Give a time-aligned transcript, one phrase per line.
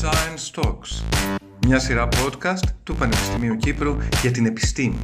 [0.00, 1.04] Science Talks,
[1.66, 4.98] μια σειρά podcast του Πανεπιστημίου Κύπρου για την επιστήμη.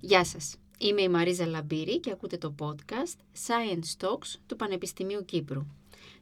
[0.00, 0.56] Γεια σας.
[0.78, 5.66] Είμαι η Μαρίζα Λαμπύρη και ακούτε το podcast Science Talks του Πανεπιστημίου Κύπρου.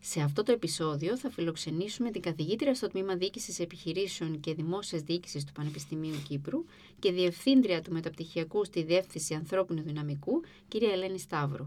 [0.00, 5.45] Σε αυτό το επεισόδιο θα φιλοξενήσουμε την καθηγήτρια στο Τμήμα Διοίκησης Επιχειρήσεων και Δημόσιας Διοίκησης
[5.45, 6.64] του Πανεπιστημίου Κύπρου
[6.98, 11.66] και Διευθύντρια του Μεταπτυχιακού στη Διεύθυνση Ανθρώπινου Δυναμικού, κυρία Ελένη Σταύρου.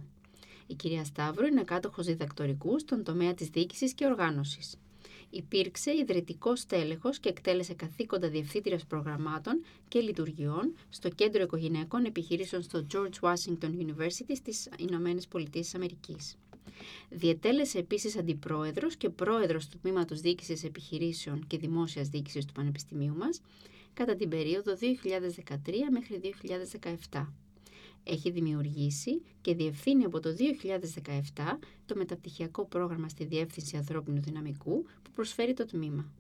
[0.72, 4.76] Η κυρία Σταύρου είναι κάτοχος διδακτορικού στον τομέα της διοίκησης και οργάνωσης.
[5.30, 12.86] Υπήρξε ιδρυτικός τέλεχο και εκτέλεσε καθήκοντα διευθύντριας προγραμμάτων και λειτουργιών στο Κέντρο Οικογενειακών Επιχειρήσεων στο
[12.94, 16.36] George Washington University στις Ηνωμένες Πολιτείες Αμερικής.
[17.10, 23.42] Διετέλεσε επίσης αντιπρόεδρος και πρόεδρος του Τμήματος Διοίκησης Επιχειρήσεων και Δημόσιας Διοίκησης του Πανεπιστημίου μας
[23.94, 26.20] κατά την περίοδο 2013 μέχρι
[27.12, 27.34] 2017.
[28.04, 30.30] Έχει δημιουργήσει και διευθύνει από το
[31.36, 36.12] 2017 το μεταπτυχιακό πρόγραμμα στη Διεύθυνση Ανθρώπινου Δυναμικού που προσφέρει το τμήμα.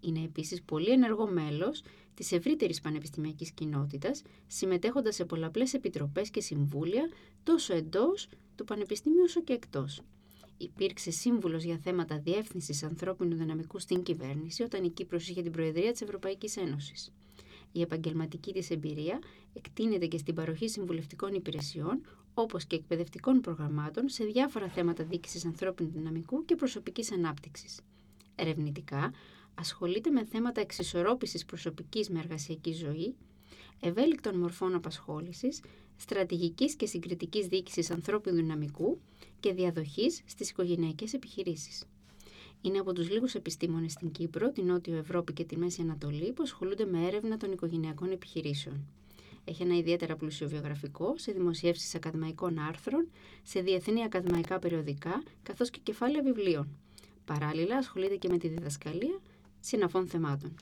[0.00, 1.82] Είναι επίσης πολύ ενεργό μέλος
[2.14, 7.08] της ευρύτερης πανεπιστημιακής κοινότητας, συμμετέχοντας σε πολλαπλές επιτροπές και συμβούλια
[7.42, 10.00] τόσο εντός του Πανεπιστημίου όσο και εκτός.
[10.56, 15.92] Υπήρξε σύμβουλος για θέματα διεύθυνσης ανθρώπινου δυναμικού στην κυβέρνηση όταν η Κύπρος είχε την Προεδρία
[15.92, 17.12] της Ευρωπαϊκής Ένωσης.
[17.76, 19.18] Η επαγγελματική της εμπειρία
[19.54, 22.00] εκτείνεται και στην παροχή συμβουλευτικών υπηρεσιών,
[22.34, 27.80] όπως και εκπαιδευτικών προγραμμάτων σε διάφορα θέματα διοίκησης ανθρώπινου δυναμικού και προσωπικής ανάπτυξης.
[28.34, 29.12] Ερευνητικά,
[29.54, 33.14] ασχολείται με θέματα εξισορρόπησης προσωπικής με εργασιακή ζωή,
[33.80, 35.60] ευέλικτων μορφών απασχόλησης,
[35.96, 39.00] στρατηγικής και συγκριτικής διοίκησης ανθρώπινου δυναμικού
[39.40, 41.84] και διαδοχής στις οικογενειακές επιχειρήσεις.
[42.66, 46.42] Είναι από τους λίγους επιστήμονες στην Κύπρο, την Νότιο Ευρώπη και τη Μέση Ανατολή που
[46.42, 48.86] ασχολούνται με έρευνα των οικογενειακών επιχειρήσεων.
[49.44, 53.08] Έχει ένα ιδιαίτερα πλούσιο βιογραφικό σε δημοσιεύσεις ακαδημαϊκών άρθρων,
[53.42, 56.68] σε διεθνή ακαδημαϊκά περιοδικά, καθώς και κεφάλαια βιβλίων.
[57.24, 59.20] Παράλληλα, ασχολείται και με τη διδασκαλία
[59.60, 60.54] συναφών θεμάτων.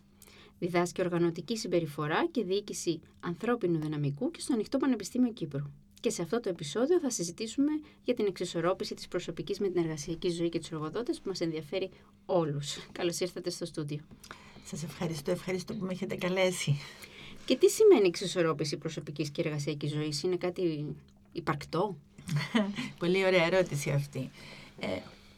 [0.58, 5.70] Διδάσκει οργανωτική συμπεριφορά και διοίκηση ανθρώπινου δυναμικού και στο Ανοιχτό Πανεπιστήμιο Κύπρου.
[6.02, 7.70] Και σε αυτό το επεισόδιο θα συζητήσουμε
[8.04, 11.90] για την εξισορρόπηση της προσωπικής με την εργασιακή ζωή και τους εργοδότες που μας ενδιαφέρει
[12.26, 12.76] όλους.
[12.98, 14.00] Καλώς ήρθατε στο στούντιο.
[14.64, 16.80] Σας ευχαριστώ, ευχαριστώ που με έχετε καλέσει.
[17.44, 20.94] Και τι σημαίνει εξισορρόπηση προσωπικής και εργασιακής ζωής, Είναι κάτι
[21.32, 21.96] υπαρκτό;
[22.98, 24.30] Πολύ ωραία ερώτηση αυτή.
[24.80, 24.86] Ε,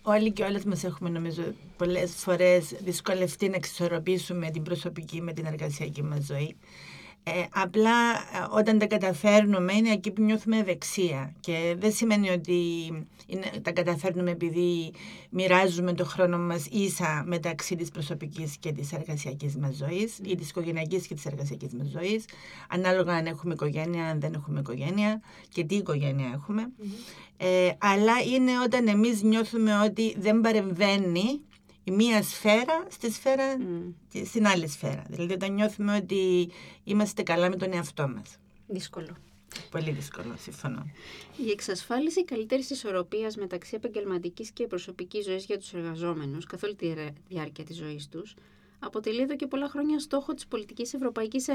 [0.02, 1.42] όλοι και όλες μας έχουμε νομίζω
[1.76, 6.56] πολλές φορές δυσκολευτεί να εξισορροπήσουμε την προσωπική με την εργασιακή μας ζωή.
[7.26, 11.34] Ε, απλά ε, όταν τα καταφέρνουμε είναι εκεί που νιώθουμε ευεξία.
[11.40, 12.58] Και δεν σημαίνει ότι
[13.26, 14.92] είναι, τα καταφέρνουμε επειδή
[15.30, 20.48] μοιράζουμε το χρόνο μας ίσα μεταξύ της προσωπικής και της εργασιακής μας ζωής ή της
[20.50, 22.24] οικογενειακής και της εργασιακής μας ζωής
[22.68, 26.72] ανάλογα αν έχουμε οικογένεια, αν δεν έχουμε οικογένεια και τι οικογένεια έχουμε.
[27.36, 31.40] Ε, αλλά είναι όταν εμείς νιώθουμε ότι δεν παρεμβαίνει
[31.84, 33.56] η μία σφαίρα στη σφαίρα,
[34.24, 35.04] στην άλλη σφαίρα.
[35.08, 36.50] Δηλαδή όταν νιώθουμε ότι
[36.84, 38.36] είμαστε καλά με τον εαυτό μας.
[38.66, 39.16] Δύσκολο.
[39.70, 40.86] Πολύ δύσκολο, συμφωνώ.
[41.46, 46.94] Η εξασφάλιση καλύτερης ισορροπίας μεταξύ επαγγελματικής και προσωπικής ζωής για τους εργαζόμενους καθ' όλη τη
[47.28, 48.34] διάρκεια της ζωής τους
[48.84, 51.48] αποτελεί εδώ και πολλά χρόνια στόχο της πολιτικής Ευρωπαϊκής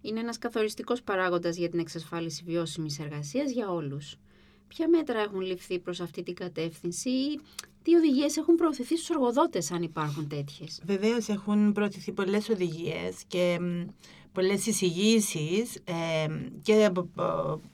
[0.00, 4.16] Είναι ένας καθοριστικός παράγοντας για την εξασφάλιση βιώσιμης εργασίας για όλους.
[4.68, 7.40] Ποια μέτρα έχουν ληφθεί προς αυτή την κατεύθυνση ή
[7.82, 13.58] τι οδηγίες έχουν προωθηθεί στους εργοδότες αν υπάρχουν τέτοιες; Βεβαίως έχουν προωθηθεί πολλές οδηγίες και
[14.32, 16.26] πολλές εισηγήσεις ε,
[16.62, 17.08] και από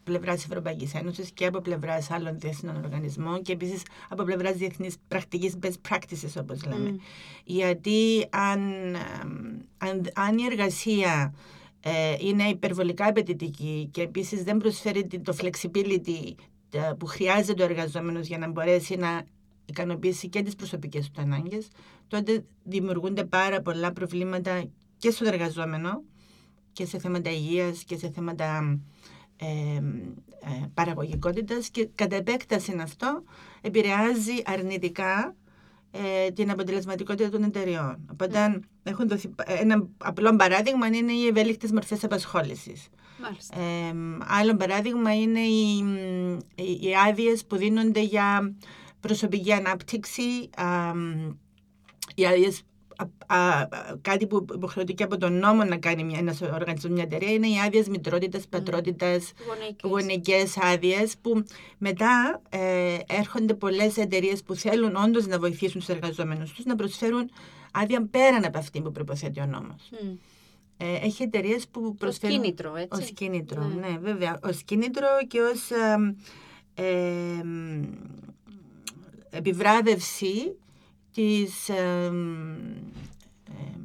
[0.05, 4.97] πλευράς τη Ευρωπαϊκής Ένωσης και από πλευράς άλλων διεθνών οργανισμών και επίσης από πλευράς διεθνής
[5.09, 6.97] πρακτικής best practices, όπως λέμε.
[7.45, 8.61] Γιατί αν,
[9.78, 11.34] αν, αν η εργασία
[11.81, 16.34] ε, είναι υπερβολικά απαιτητική και επίσης δεν προσφέρει το flexibility
[16.99, 19.27] που χρειάζεται ο εργαζόμενος για να μπορέσει να
[19.66, 21.69] ικανοποιήσει και τις προσωπικές του ανάγκες,
[22.09, 24.65] τότε δημιουργούνται πάρα πολλά προβλήματα
[24.99, 26.03] και στον εργαζόμενο
[26.72, 28.78] και σε θέματα υγείας και σε θέματα
[29.37, 33.22] ε, ε, παραγωγικότητας και κατά επέκταση αυτό
[33.60, 35.34] επηρεάζει αρνητικά
[35.91, 37.97] ε, την αποτελεσματικότητα των εταιριών.
[38.12, 42.89] Οπότε, έχουν δοθεί, ένα απλό παράδειγμα είναι οι ευέλικτες μορφές απασχόλησης.
[43.51, 43.95] Ε,
[44.27, 45.84] άλλο παράδειγμα είναι οι,
[46.54, 48.54] οι άδειες που δίνονται για
[49.07, 50.51] προσωπική ανάπτυξη,
[52.15, 52.51] οι άδειε
[54.01, 57.59] κάτι που υποχρεωτική από τον νόμο να κάνει μια, ένας οργανισμός, μια εταιρεία, είναι οι
[57.67, 59.33] άδειες μητρότητας, πατρότητας,
[59.83, 61.45] γονικές άδειες, που
[61.79, 67.31] μετά ε, έρχονται πολλές εταιρείες που θέλουν όντως να βοηθήσουν τους εργαζόμενους τους να προσφέρουν
[67.73, 69.91] άδεια πέραν από αυτή που προποθέτει ο νόμος.
[70.77, 72.39] Ε, έχει εταιρείες που προσφέρουν.
[72.39, 73.03] Ω κίνητρο, έτσι.
[73.03, 73.89] Ω κίνητρο, ναι.
[73.89, 74.41] ναι, βέβαια.
[74.45, 75.71] Ω κίνητρο και ως.
[76.75, 77.43] Ε,
[79.36, 80.56] επιβράβευση
[81.12, 82.15] της, εμ,
[83.48, 83.83] εμ,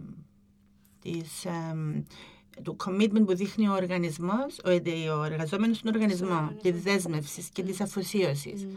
[1.02, 2.04] της, εμ,
[2.64, 6.60] του commitment που δείχνει ο οργανισμός, ο, ε, ο εργαζόμενος στον οργανισμό, οργανισμό.
[6.62, 8.70] της δέσμευσης και της αφοσίωσης, Μμ.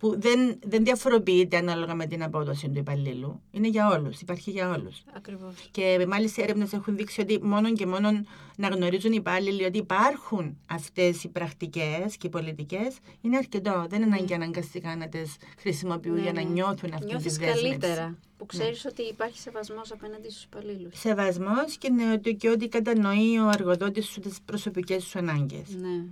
[0.00, 3.40] Που δεν, δεν διαφοροποιείται ανάλογα με την απόδοση του υπαλλήλου.
[3.50, 5.02] Είναι για όλους, υπάρχει για όλους.
[5.16, 5.54] Ακριβώς.
[5.70, 8.08] Και μάλιστα οι έρευνες έχουν δείξει ότι μόνο και μόνο
[8.56, 13.86] να γνωρίζουν οι υπάλληλοι ότι υπάρχουν αυτές οι πρακτικές και οι πολιτικές είναι αρκετό.
[13.88, 16.48] Δεν είναι ανάγκη αναγκαστικά να τις χρησιμοποιούν Ναι, για να ναι.
[16.48, 17.62] νιώθουν αυτή Νιώθεις τη δέσμευση.
[17.62, 20.98] καλύτερα που ξέρεις ότι υπάρχει σεβασμός απέναντι στους υπαλλήλους.
[20.98, 25.68] Σεβασμός και, ναι, ότι- και ότι κατανοεί ο εργοδότης σου τις προσωπικές σου ανάγκες.
[25.80, 26.04] Ναι.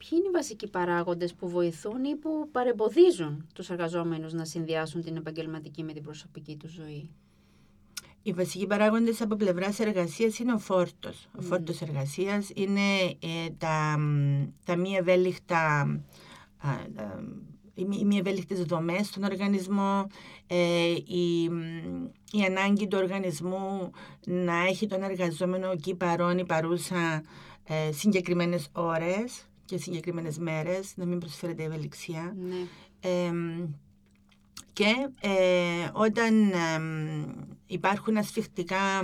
[0.00, 5.16] Ποιοι είναι οι βασικοί παράγοντες που βοηθούν ή που παρεμποδίζουν τους εργαζόμενους να συνδυάσουν την
[5.16, 7.10] επαγγελματική με την προσωπική τους ζωή;
[8.22, 11.24] Οι βασικοί παράγοντες από πλευράς εργασίας είναι ο φόρτος.
[11.26, 11.46] Ο Μμμ.
[11.48, 12.80] φόρτος εργασίας είναι
[13.20, 15.80] ε, τα, μ, τα μη ευέλικτα.
[16.58, 17.24] α, τα-
[17.74, 20.06] οι μη- οι μη ευέλικτες δομές στον οργανισμό,
[20.46, 21.60] ε, η, μ,
[22.32, 23.90] η ανάγκη του οργανισμού
[24.26, 27.22] να έχει τον εργαζόμενο εκεί παρόν ή παρούσα
[27.64, 32.36] ε, συγκεκριμένες ώρες και συγκεκριμένες μέρες, να μην προσφέρεται ευελιξία.
[32.38, 32.54] Ναι.
[33.00, 33.68] Εμ,
[34.72, 37.24] και ε, όταν εμ,
[37.66, 39.00] υπάρχουν ασφιχτικά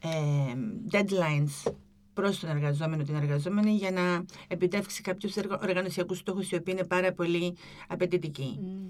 [0.00, 1.72] εμ, deadlines
[2.12, 6.86] προς τον εργαζόμενο την εργαζόμενη για να επιτεύξει κάποιους εργο- οργανωσιακούς στόχους οι οποίοι είναι
[6.86, 7.56] πάρα πολύ
[7.88, 8.58] απαιτητικοί.
[8.60, 8.86] Μμ.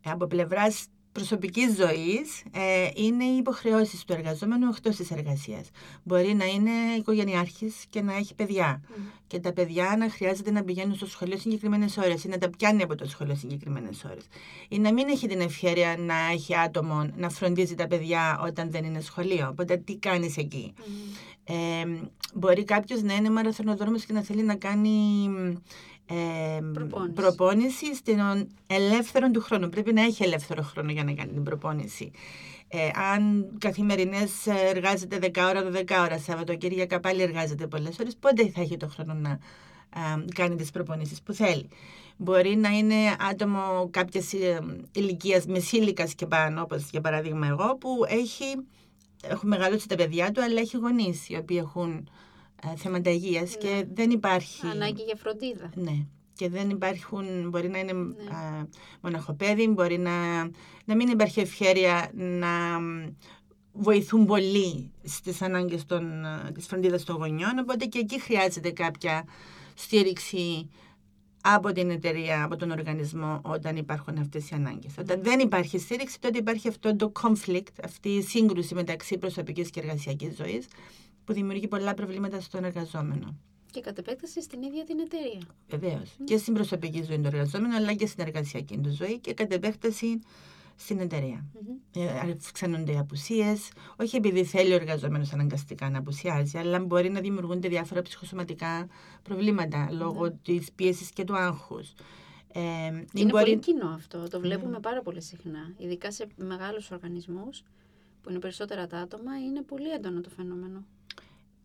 [0.00, 5.70] Ε, Από πλευράς προσωπικής ζωής ε, είναι οι υποχρεώσεις του εργαζόμενου εκτός της εργασίας.
[6.02, 8.82] Μπορεί να είναι οικογενειάρχης και να έχει παιδιά.
[8.88, 9.02] Μμ.
[9.26, 12.82] Και τα παιδιά να χρειάζεται να πηγαίνουν στο σχολείο συγκεκριμένες ώρες ή να τα πιάνει
[12.82, 14.24] από το σχολείο συγκεκριμένες ώρες.
[14.68, 18.84] Ή να μην έχει την ευκαιρία να έχει άτομο να φροντίζει τα παιδιά όταν δεν
[18.84, 19.48] είναι σχολείο.
[19.48, 21.54] Οπότε τι κάνεις εκεί; Μμ.
[21.54, 24.90] Ε, μπορεί κάποιος να είναι μαραθωνοδρόμος και να θέλει να κάνει
[26.06, 27.12] ε, Προπόνηση.
[27.12, 28.18] προπόνηση στην
[28.66, 29.68] ελεύθερο του χρόνου.
[29.68, 32.10] Πρέπει να έχει ελεύθερο χρόνο για να κάνει την προπόνηση.
[32.68, 38.60] Ε, αν καθημερινές εργάζεται 10 ώρα, 12 ώρα, Σαββατοκύριακα πάλι εργάζεται πολλές ώρες, πότε θα
[38.60, 39.38] έχει το χρόνο να α,
[40.34, 41.68] κάνει τις προπονήσεις που θέλει.
[42.16, 42.94] Μπορεί να είναι
[43.30, 44.32] άτομο κάποιας
[44.92, 48.44] ηλικίας μεσήλικας και πάνω, όπως για παράδειγμα εγώ, που έχει,
[49.22, 52.10] έχουν μεγαλώσει τα παιδιά του, αλλά έχει γονείς οι οποίοι έχουν ε,
[52.76, 53.56] θέματα υγείας Ναι.
[53.56, 54.66] και δεν υπάρχει.
[54.66, 55.70] Ανάγκη για φροντίδα.
[55.74, 56.06] Ναι.
[56.32, 58.00] Και δεν υπάρχουν, μπορεί να είναι Ναι.
[58.36, 58.66] α,
[59.00, 60.42] μοναχοπέδι, μπορεί να,
[60.84, 63.12] να μην υπάρχει ευχαίρεια να μ,
[63.72, 69.24] βοηθούν πολύ στις ανάγκες των, α, της φροντίδας των γονιών, οπότε και εκεί χρειάζεται κάποια
[69.74, 70.70] στήριξη
[71.40, 74.94] από την εταιρεία, από τον οργανισμό όταν υπάρχουν αυτές οι ανάγκες.
[74.98, 79.80] Όταν δεν υπάρχει στήριξη, τότε υπάρχει αυτό το conflict, αυτή η σύγκρουση μεταξύ προσωπικής και
[79.80, 80.66] εργασιακής ζωής,
[81.26, 83.36] που δημιουργεί πολλά προβλήματα στον εργαζόμενο.
[83.70, 85.40] Και κατ' επέκταση στην ίδια την εταιρεία.
[85.68, 86.16] Βεβαίως.
[86.24, 90.20] Και στην προσωπική ζωή του εργαζόμενου, αλλά και στην εργασιακή του ζωή και κατ' επέκταση
[90.76, 91.44] στην εταιρεία.
[91.54, 92.02] Μμμ.
[92.02, 92.08] Ε,
[92.40, 97.68] αυξάνονται οι απουσίες, όχι επειδή θέλει ο εργαζόμενος αναγκαστικά να απουσιάζει, αλλά μπορεί να δημιουργούνται
[97.68, 98.86] διάφορα ψυχοσωματικά
[99.22, 100.30] προβλήματα λόγω Ναι.
[100.42, 101.92] της πίεσης και του άγχους.
[102.52, 104.18] Ε, ή Είναι μπορεί- πολύ κοινό αυτό.
[104.18, 104.28] Ναι.
[104.28, 105.72] Το βλέπουμε πάρα πολύ συχνά.
[105.76, 107.62] Ειδικά σε μεγάλους οργανισμούς
[108.22, 110.84] που είναι περισσότερα τα άτομα, είναι πολύ έντονο το φαινόμενο.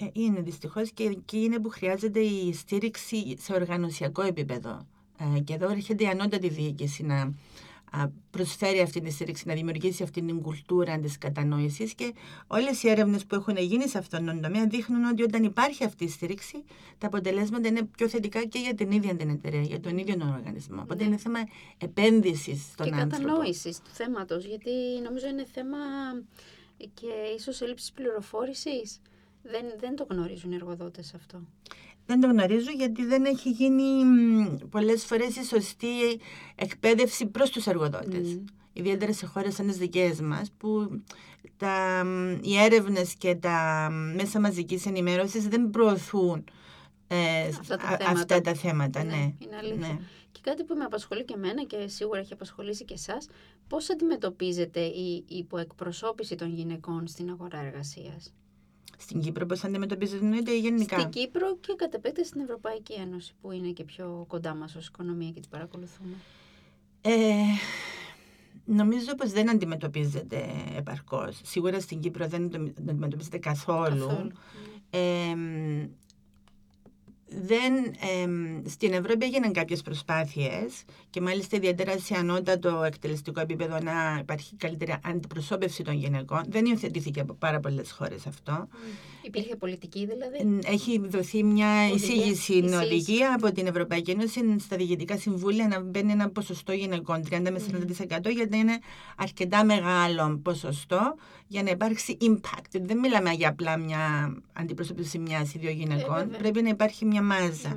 [0.02, 4.88] Ε, είναι δυστυχώς και εκεί είναι που χρειάζεται η στήριξη σε οργανωσιακό επίπεδο.
[5.36, 7.34] Ε, και εδώ έρχεται η ανώτατη διοίκηση να
[7.92, 12.14] α, προσφέρει αυτή τη στήριξη, να δημιουργήσει αυτή την κουλτούρα της κατανόησης και
[12.48, 16.04] όλες οι έρευνες που έχουν γίνει σε αυτόν τον τομέα δείχνουν ότι όταν υπάρχει αυτή
[16.04, 16.64] η στήριξη
[16.98, 20.34] τα αποτελέσματα είναι πιο θετικά και για την ίδια την εταιρεία, για τον ίδιο τον
[20.34, 20.82] οργανισμό.
[20.82, 21.10] Οπότε Ναι.
[21.10, 21.40] είναι θέμα
[21.78, 23.24] επένδυσης στον και άνθρωπο.
[23.26, 24.70] κατανόησης του θέματος, γιατί
[25.04, 25.78] νομίζω είναι θέμα
[26.94, 29.02] και ίσως έλλειψης πληροφόρησης.
[29.44, 31.42] Δεν, δεν το γνωρίζουν οι εργοδότες αυτό.
[32.06, 35.88] Δεν το γνωρίζω γιατί δεν έχει γίνει μ, πολλές φορές η σωστή
[36.56, 38.28] εκπαίδευση προς τους εργοδότες.
[38.36, 38.44] Μμμ.
[38.74, 41.02] Ιδιαίτερα σε χώρες σαν τις δικές μας που
[41.58, 46.44] τα, μ, οι έρευνες και τα μ, μέσα μαζικής ενημέρωσης δεν προωθούν
[47.08, 48.10] ε, Αυτά τα α- θέματα.
[48.12, 49.04] αυτά τα θέματα.
[49.04, 49.88] Ναι, Ναι, είναι αλήθεια.
[49.88, 50.00] ναι.
[50.32, 53.28] Και κάτι που με απασχολεί και εμένα και σίγουρα έχει απασχολήσει και εσάς,
[53.68, 58.34] πώς αντιμετωπίζετε η υποεκπροσώπηση των γυναικών στην αγορά εργασίας;
[59.02, 63.34] Στην Κύπρο πώς αντιμετωπίζεται εννοείται ή γενικά; Στην Κύπρο και κατ' επέκταση στην Ευρωπαϊκή Ένωση
[63.42, 66.14] που είναι και πιο κοντά μας ως οικονομία και την παρακολουθούμε.
[67.02, 67.12] Ε,
[68.66, 70.46] νομίζω πως δεν αντιμετωπίζεται
[70.78, 71.40] επαρκώς.
[71.44, 72.44] Σίγουρα στην Κύπρο δεν
[72.90, 74.08] αντιμετωπίζεται καθόλου.
[74.08, 74.32] Καθόλου.
[74.90, 75.36] Ε,
[77.32, 77.74] δεν,
[78.24, 84.56] εμ, στην Ευρώπη έγιναν κάποιες προσπάθειες και μάλιστα ιδιαίτερα σε ανώτατο εκτελεστικό επίπεδο να υπάρχει
[84.56, 86.44] καλύτερη αντιπροσώπευση των γυναικών.
[86.48, 88.68] Δεν υιοθετήθηκε από πάρα πολλές χώρες αυτό.
[89.22, 91.96] Υπήρχε πολιτική δηλαδή; Ε, Έχει δοθεί μια Οδηγία.
[91.96, 92.76] εισήγηση, Εισήγηση.
[92.76, 97.60] οδηγία από την Ευρωπαϊκή Ένωση στα διοικητικά συμβούλια να μπαίνει ένα ποσοστό γυναικών 30 με
[97.60, 98.80] 40% γιατί είναι
[99.18, 101.16] αρκετά μεγάλο ποσοστό
[101.48, 102.80] για να υπάρξει impact.
[102.82, 106.16] Δεν μιλάμε για απλά μια αντιπροσώπευση μιας ή δύο γυναικών.
[106.18, 106.38] βέβαια.
[106.40, 107.50] Πρέπει να υπάρχει μια μάζα.
[107.70, 107.76] Μάζα.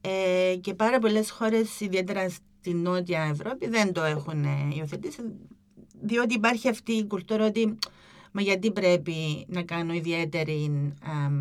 [0.00, 5.18] Ε, και πάρα πολλές χώρες, ιδιαίτερα στη Νότια Ευρώπη, δεν το έχουν ε, υιοθετήσει,
[6.00, 7.78] διότι υπάρχει αυτή η κουλτούρα ότι
[8.32, 11.34] μα γιατί πρέπει να κάνω ιδιαίτερη, εμ,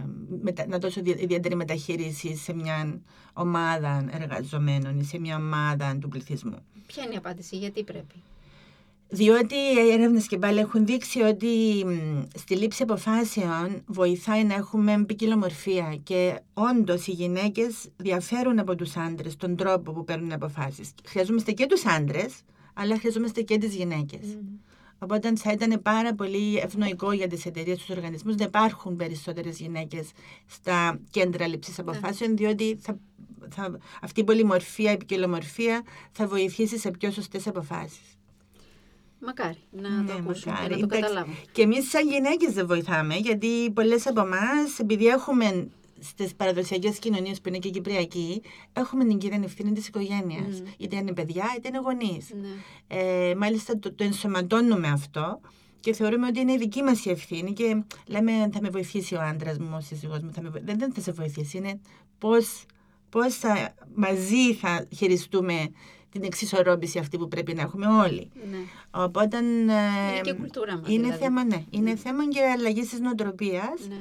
[0.00, 3.00] εμ, μετα- να δώσω ιδια- ιδιαίτερη μεταχείριση σε μια
[3.32, 8.14] ομάδα εργαζομένων ή σε μια ομάδα του πληθυσμού; Ποια είναι η απάντηση, γιατί πρέπει;
[9.08, 15.04] Διότι οι έρευνες και πάλι έχουν δείξει ότι μ, στη λήψη αποφάσεων βοηθάει να έχουμε
[15.04, 20.94] ποικιλομορφία και όντως οι γυναίκες διαφέρουν από τους άντρες τον τρόπο που παίρνουν αποφάσεις.
[21.06, 22.34] Χρειαζόμαστε και τους άντρες,
[22.74, 24.38] αλλά χρειαζόμαστε και τις γυναίκες.
[25.04, 30.10] Οπότε θα ήταν πάρα πολύ ευνοϊκό για τις εταιρείες, τους οργανισμούς να υπάρχουν περισσότερες γυναίκες
[30.46, 32.98] στα κέντρα λήψης αποφάσεων, διότι θα,
[33.50, 35.82] θα, αυτή η πολυμορφία, η ποικιλομορφία
[36.12, 38.18] θα βοηθήσει σε πιο σωστές αποφάσεις.
[39.20, 40.68] Μακάρι να Ναι, το ακούσω μακάρι.
[40.74, 41.32] και να το Εντάξει, καταλάβω.
[41.52, 45.68] Και εμείς, σαν γυναίκες, δεν βοηθάμε, γιατί πολλές από εμάς, επειδή έχουμε
[46.04, 48.42] στις παραδοσιακές κοινωνίες που είναι και κυπριακοί,
[48.72, 50.60] έχουμε την κύρια ευθύνη της οικογένειας.
[50.60, 50.66] Μμμ.
[50.78, 52.30] Είτε είναι παιδιά, είτε είναι γονείς.
[52.40, 52.48] Ναι.
[52.98, 55.40] Ε, μάλιστα το, το ενσωματώνουμε αυτό
[55.80, 59.20] και θεωρούμε ότι είναι η δική μας η ευθύνη και λέμε θα με βοηθήσει ο
[59.20, 60.32] άντρας μου, ο σύζυγός μου.
[60.32, 60.48] Θα με...
[60.48, 60.62] βοη-».
[60.64, 61.56] Δεν, δεν θα σε βοηθήσει.
[61.56, 61.80] Είναι
[62.18, 62.64] πώς,
[63.10, 65.70] πώς θα, μαζί θα χειριστούμε
[66.10, 68.30] την εξισορρόπηση αυτή που πρέπει να έχουμε όλοι.
[68.50, 68.56] ναι.
[68.90, 69.36] Οπότε.
[69.36, 69.72] Είναι
[70.18, 70.88] ε, και η κουλτούρα μας.
[70.88, 71.22] είναι δηλαδή.
[71.22, 71.64] θέμα, ναι.
[71.70, 73.88] Είναι θέμα και αλλαγής της νοοτροπίας.
[73.88, 73.96] Ναι.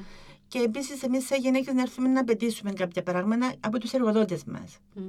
[0.53, 4.77] Και επίσης, εμείς, σαν γυναίκε, να έρθουμε να απαιτήσουμε κάποια πράγματα από τους εργοδότες μας.
[4.93, 5.01] Μμ.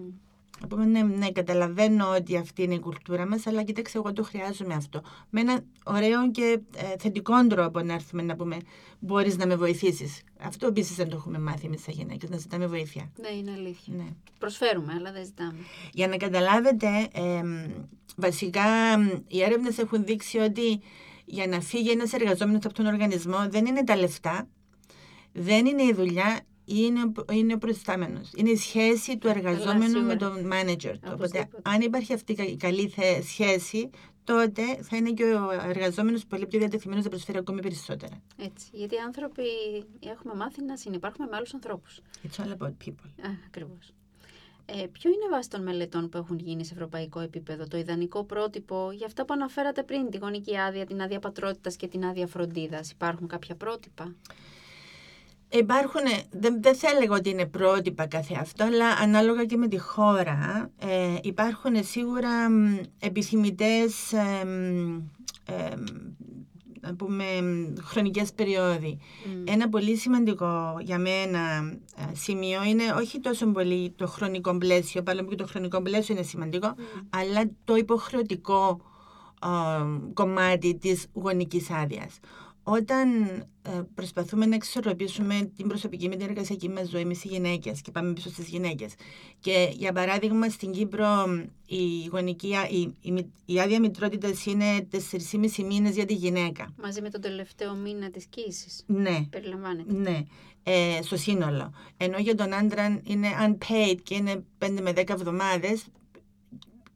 [0.61, 4.23] Να πούμε, ναι, ναι, καταλαβαίνω ότι αυτή είναι η κουλτούρα μας, αλλά κοιτάξτε, εγώ το
[4.23, 5.03] χρειάζομαι αυτό.
[5.31, 8.57] Με έναν ωραίο και ε, θετικό τρόπο να έρθουμε να πούμε,
[8.99, 10.23] μπορείς να με βοηθήσεις.
[10.41, 13.11] Αυτό επίσης δεν το έχουμε μάθει εμείς, σαν γυναίκες, να ζητάμε βοήθεια.
[13.21, 13.95] Ναι, είναι αλήθεια.
[13.97, 14.07] Ναι.
[14.39, 15.59] Προσφέρουμε, αλλά δεν ζητάμε.
[15.93, 17.71] Για να καταλάβετε, εμ,
[18.17, 20.81] βασικά εμ, οι έρευνες έχουν δείξει ότι
[21.25, 24.49] για να φύγει ένας εργαζόμενος από τον οργανισμό δεν είναι τα λεφτά,
[25.35, 28.31] δεν είναι η δουλειά, είναι, ο- είναι ο προϊστάμενος.
[28.37, 30.03] Είναι η σχέση του εργαζόμενου σίγουρα.
[30.05, 30.99] με τον manager του.
[31.13, 31.71] Οπότε, Οπωσδήποτε.
[31.71, 33.91] αν υπάρχει αυτή η κα- καλή θε- σχέση,
[34.25, 38.23] τότε θα είναι και ο εργαζόμενος πολύ πιο διατεθειμένος να προσφέρει ακόμη περισσότερα.
[38.37, 38.67] Έτσι.
[38.73, 39.43] Γιατί οι άνθρωποι
[40.01, 42.01] έχουμε μάθει να συνεπάρχουμε με άλλους ανθρώπους.
[42.23, 43.11] It's all about people.
[43.47, 43.93] Ακριβώς.
[44.67, 48.91] Ε, ποιο είναι βάση των μελετών που έχουν γίνει σε ευρωπαϊκό επίπεδο; Το ιδανικό πρότυπο;
[48.93, 52.91] Για αυτά που αναφέρατε πριν, τη γονική άδεια, την άδεια πατρότητας και την άδεια φροντίδας.
[52.91, 54.15] Υπάρχουν κάποια πρότυπα;
[55.59, 59.79] Υπάρχουν, δεν, δεν θα έλεγα ότι είναι πρότυπα καθε αυτό, αλλά ανάλογα και με τη
[59.79, 65.03] χώρα ε, υπάρχουν σίγουρα μ, επιθυμητές ε, μ,
[65.45, 65.85] ε, μ,
[66.81, 68.99] να πούμε, μ, χρονικές περιόδοι.
[69.27, 69.43] Μμ.
[69.47, 71.39] Ένα πολύ σημαντικό για μένα
[71.97, 76.15] ε, σημείο είναι όχι τόσο πολύ το χρονικό πλαίσιο, παρόλο που και το χρονικό πλαίσιο
[76.15, 76.75] είναι σημαντικό,
[77.11, 78.81] αλλά το υποχρεωτικό
[79.43, 79.49] ε,
[80.15, 82.19] κομμάτι της γονικής άδειας.
[82.67, 83.27] Όταν
[83.63, 87.91] ε, προσπαθούμε να εξορροπήσουμε την προσωπική με την εργασιακή μας ζωή εμείς οι γυναίκες και
[87.91, 88.95] πάμε πίσω στις γυναίκες
[89.41, 91.25] και για παράδειγμα στην Κύπρο
[91.67, 96.75] η, γονική, α- η, η, μη- η άδεια μητρότητας είναι 4,5 μήνες για τη γυναίκα.
[96.83, 98.83] Μαζί με τον τελευταίο μήνα της κοίησης.
[98.87, 99.27] Ναι.
[99.31, 99.93] Περιλαμβάνεται.
[99.93, 100.23] Ναι,
[100.63, 101.73] ε, στο σύνολο.
[101.97, 105.85] Ενώ για τον άντρα είναι unpaid και είναι 5 με 10 εβδομάδες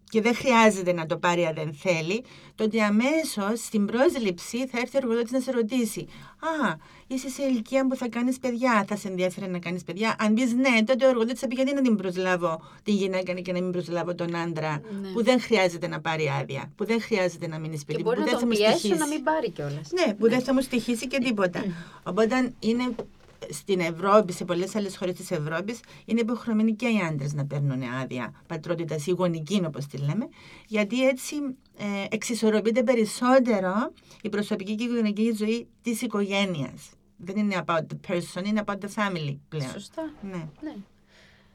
[0.09, 2.25] και δεν χρειάζεται να το πάρει αν δεν θέλει,
[2.55, 6.07] τότε αμέσως στην πρόσληψη θα έρθει ο εργοδότης να σε ρωτήσει
[6.41, 6.75] Α,
[7.07, 10.17] είσαι σε ηλικία που θα κάνεις παιδιά, θα σε ενδιαφέρει να κάνεις παιδιά.
[10.19, 13.53] Αν πεις ναι, τότε ο εργοδότης θα πει γιατί να την προσλάβω τη γυναίκα και
[13.53, 15.09] να μην προσλάβω τον άντρα Ναι.
[15.09, 18.19] που δεν χρειάζεται να πάρει άδεια, που δεν χρειάζεται να μείνει σπίτι, Και που μπορεί
[18.19, 18.99] να δεν θα τον μου πιέσω στοιχήσει.
[18.99, 19.88] να μην πάρει κιόλας.
[20.07, 21.65] Ναι, που δεν θα μου στοιχήσει και τίποτα.
[22.03, 22.85] Οπότε είναι
[23.50, 27.83] στην Ευρώπη, σε πολλές άλλες χώρες της Ευρώπης, είναι υποχρεωμένοι και οι άντρες να παίρνουν
[28.02, 30.28] άδεια πατρότητας ή γονική, όπως τη λέμε,
[30.67, 31.35] γιατί έτσι
[31.76, 36.90] ε, εξισορροπείται περισσότερο η προσωπική και η κοινωνική ζωή της οικογένειας.
[37.17, 39.71] Δεν είναι about the person, είναι about the family πλέον.
[39.71, 40.12] Σωστά.
[40.23, 40.49] Ναι.
[40.61, 40.75] Ναι.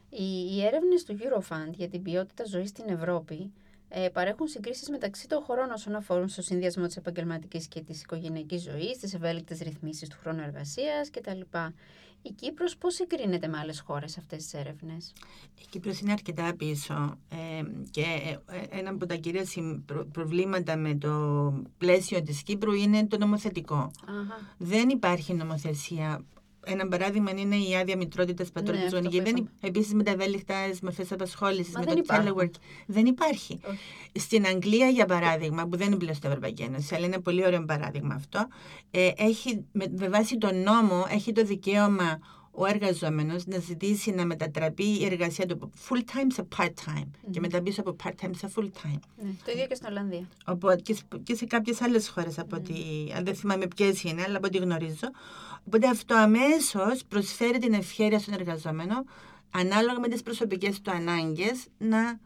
[0.08, 3.52] Οι, οι έρευνες του Eurofund για την ποιότητα ζωής στην Ευρώπη
[3.96, 8.62] ε, παρέχουν συγκρίσεις μεταξύ των χωρών όσον αφορούν στο συνδυασμό της επαγγελματικής και της οικογενειακής
[8.62, 11.40] ζωής, τις ευέλικτες ρυθμίσεις του χρόνου εργασίας κτλ.
[12.22, 15.12] Η Κύπρος πώς συγκρίνεται με άλλες χώρες αυτές τις έρευνες;
[15.60, 18.02] Η Κύπρος είναι αρκετά πίσω ε, και
[18.46, 21.12] ε, ένα από τα κυρία συμ- προ- προβλήματα με το
[21.78, 23.76] πλαίσιο της Κύπρου είναι το νομοθετικό.
[23.76, 24.54] Αχα.
[24.58, 26.24] Δεν υπάρχει νομοθεσία
[26.64, 29.16] ένα παράδειγμα είναι η άδεια μητρότητας πατρότητα Ναι, αυτό γονική.
[29.18, 29.50] που Δεν, είπαμε.
[29.60, 32.34] επίσης με τα ευέλικτα μορφέ απασχόληση, Μα με δεν το υπάρχουν.
[32.38, 32.60] telework.
[32.86, 33.60] Δεν υπάρχει.
[33.68, 33.78] Όχι.
[34.18, 37.64] Στην Αγγλία, για παράδειγμα, που δεν είναι πλέον στην Ευρωπαϊκή Ένωση, αλλά είναι πολύ ωραίο
[37.64, 38.46] παράδειγμα αυτό,
[38.90, 42.18] ε, έχει, με, με βάση τον νόμο έχει το δικαίωμα
[42.56, 47.80] ο εργαζόμενος να ζητήσει να μετατραπεί η εργασία του από full-time σε part-time και μεταπίσω
[47.80, 48.98] από part-time σε full-time.
[49.22, 50.28] Ναι, το ίδιο και στην Ολλανδία.
[50.46, 52.74] Οπότε, και, σε- και σε κάποιες άλλες χώρες, από ότι,
[53.16, 55.10] αν δεν θυμάμαι ποιες είναι, αλλά από ό,τι γνωρίζω.
[55.66, 59.04] Οπότε αυτό αμέσως προσφέρει την ευχαίρεια στον εργαζόμενο,
[59.50, 62.18] ανάλογα με τις προσωπικές του ανάγκες, να α,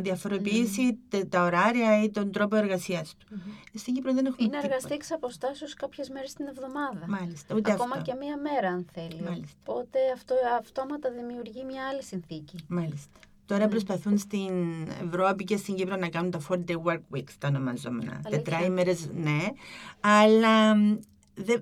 [0.00, 3.26] διαφοροποιήσει τε- τα ωράρια ή τον τρόπο εργασίας του.
[3.74, 4.66] Στην Κύπρο δεν έχουμε Είναι τίποτα.
[4.74, 7.04] εργαστή εξ αποστάσεως κάποιες μέρες την εβδομάδα.
[7.08, 8.10] Μάλιστα, ούτε Ακόμα αυτό.
[8.12, 9.20] και μία μέρα, αν θέλει.
[9.22, 9.56] Μάλιστα.
[9.66, 12.56] Οπότε αυτό αυτόματα δημιουργεί μια άλλη συνθήκη.
[12.68, 13.18] Μάλιστα.
[13.46, 14.52] Τώρα προσπαθούν στην
[15.06, 18.12] Ευρώπη και στην Κύπρο να κάνουν τα 4-day work weeks, τα ονομαζόμενα.
[18.12, 19.38] Αλήθεια; Τετράημερες, ναι.
[20.00, 20.96] Αλλά μ,
[21.34, 21.60] δε, ε,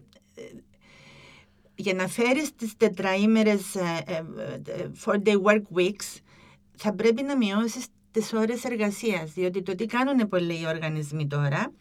[1.75, 4.15] για να φέρεις τις τετραήμερες ε, ε,
[4.73, 6.17] ε, 4-day work weeks
[6.77, 7.87] θα πρέπει να μειώσεις
[8.18, 9.32] τις ώρες εργασίας.
[9.32, 11.72] Διότι το τι κάνουν πολλοί οργανισμοί τώρα,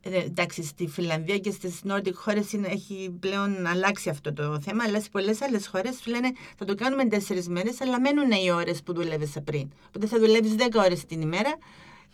[0.00, 4.84] ε, εντάξει, στη Φιλανδία και στις Nordic χώρες είναι, έχει πλέον αλλάξει αυτό το θέμα,
[4.84, 8.50] αλλά σε πολλές άλλες χώρες σου λένε θα το κάνουμε τέσσερις μέρες, αλλά μένουν οι
[8.50, 9.68] ώρες που δούλευες πριν.
[9.86, 11.58] Οπότε θα δουλεύεις 10 ώρες την ημέρα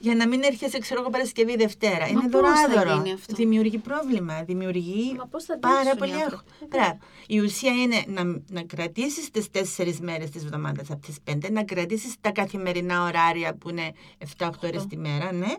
[0.02, 2.08] για να μην έρχεσαι, ξέρω εγώ, Παρασκευή Δευτέρα.
[2.08, 2.96] είναι πώς θα δωράδωρο.
[2.96, 4.42] γίνει αυτό; Δημιουργεί πρόβλημα.
[4.42, 6.24] Δημιουργεί Μα πώς θα πάρα αντέξουν πολύ οι άγχο.
[6.24, 6.50] άνθρωποι.
[6.68, 6.98] Μπράβο.
[7.26, 11.64] Η ουσία είναι να, να κρατήσεις τις τέσσερις μέρες της εβδομάδας από τις πέντε, να
[11.64, 13.92] κρατήσεις τα καθημερινά ωράρια που είναι
[14.38, 15.52] 7-8 ώρες τη μέρα, ναι,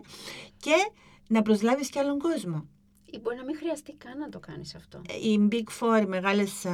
[0.56, 0.90] και
[1.28, 2.66] να προσλάβεις και άλλον κόσμο.
[3.14, 5.02] Ή μπορεί να μην χρειαστεί καν να το κάνεις αυτό.
[5.22, 6.64] Οι Big Four, οι μεγάλες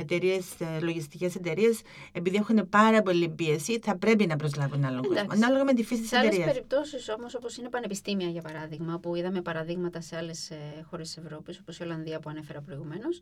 [0.00, 0.44] εταιρείες,
[0.80, 1.80] λογιστικές εταιρείες,
[2.12, 5.16] επειδή έχουν πάρα πολύ πίεση, θα πρέπει να προσλάβουν άλλον κόσμο.
[5.20, 5.36] Εντάξει.
[5.42, 6.52] Ανάλογα με τη φύση της Σε άλλες εταιρείας.
[6.54, 10.50] περιπτώσεις όμως, όπως είναι πανεπιστήμια για παράδειγμα, που είδαμε παραδείγματα σε άλλες
[10.90, 13.20] χώρες της Ευρώπης, όπως η Ολλανδία που ανέφερα προηγουμένως,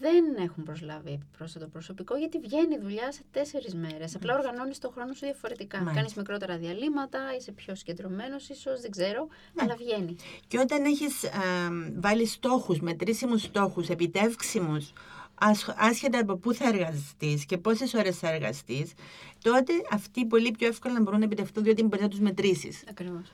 [0.00, 4.14] δεν έχουν προσλάβει επιπρόσθετο προσωπικό γιατί βγαίνει η δουλειά σε τέσσερις μέρες.
[4.14, 5.76] Απλά οργανώνεις το χρόνο σου διαφορετικά.
[5.76, 5.96] Μάλιστα.
[5.98, 9.62] Κάνεις μικρότερα διαλύματα, είσαι πιο συγκεντρωμένος, ίσως, δεν ξέρω, Ναι.
[9.62, 10.16] αλλά βγαίνει.
[10.48, 11.30] Και όταν έχεις α,
[11.96, 14.92] βάλει στόχους, μετρήσιμους στόχους, επιτεύξιμους,
[15.34, 18.92] ασ- άσχετα από πού θα εργαστείς και πόσες ώρες θα εργαστείς,
[19.42, 22.84] τότε αυτοί πολύ πιο εύκολα μπορούν να επιτευχθούν διότι μπορεί να τους μετρήσεις.
[22.90, 23.32] Ακριβώς.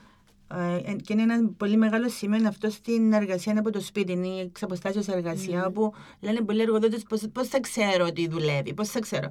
[0.55, 4.27] Ε, και είναι ένα πολύ μεγάλο σημείο είναι αυτό στην εργασία από το σπίτι, είναι
[4.27, 9.29] η εξαποστάσεως εργασία, όπου λένε πολλοί εργοδότες πώς θα ξέρω ότι δουλεύει, πώς θα ξέρω.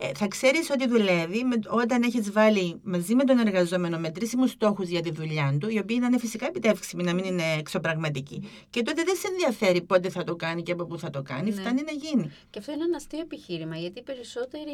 [0.00, 4.88] Ε, θα ξέρεις ότι δουλεύει με, όταν έχεις βάλει μαζί με τον εργαζόμενο μετρήσιμους στόχους
[4.88, 8.42] για τη δουλειά του, οι οποίοι να είναι φυσικά επιτεύξιμοι, να μην είναι εξωπραγματικοί.
[8.70, 11.50] Και τότε δεν σε ενδιαφέρει πότε θα το κάνει και από πού θα το κάνει,
[11.50, 11.60] Ναι.
[11.60, 12.30] φτάνει να γίνει.
[12.50, 14.72] Και αυτό είναι ένα αστείο επιχείρημα, γιατί οι περισσότεροι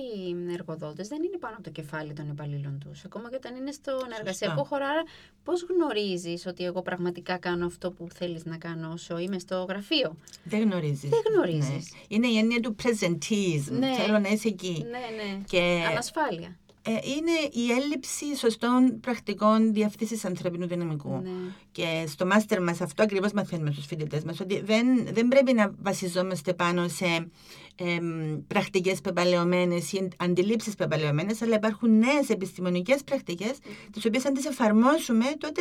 [0.53, 3.05] εργοδότες δεν είναι πάνω από το κεφάλι των υπαλλήλων τους.
[3.05, 4.85] Ακόμα και όταν είναι στον εργασιακό χώρο.
[4.85, 5.03] Άρα,
[5.45, 10.17] πώς γνωρίζεις ότι εγώ πραγματικά κάνω αυτό που θέλεις να κάνω όσο είμαι στο γραφείο;
[10.45, 11.11] Δεν γνωρίζεις.
[11.11, 11.93] Δεν γνωρίζεις.
[12.09, 13.71] Είναι η έννοια του presenteeism.
[13.79, 13.95] Ναι.
[13.95, 14.87] Θέλω να είσαι εκεί.
[14.91, 15.41] Ναι, ναι.
[15.47, 16.59] Και Ανασφάλεια.
[16.87, 21.21] Ε, είναι η έλλειψη σωστών πρακτικών διευθύνσης ανθρώπινου δυναμικού.
[21.23, 21.31] Ναι.
[21.73, 25.75] Και στο μάστερ μας αυτό ακριβώς μαθαίνουμε στους φοιτητές μας, ότι δεν, δεν πρέπει να
[25.83, 27.29] βασιζόμαστε πάνω σε
[27.77, 33.59] εμ, πρακτικές πεπαλαιωμένες ή αντιλήψεις πεπαλαιωμένες, αλλά υπάρχουν νέες επιστημονικές πρακτικές,
[33.91, 35.61] τις οποίες αν τις εφαρμόσουμε, τότε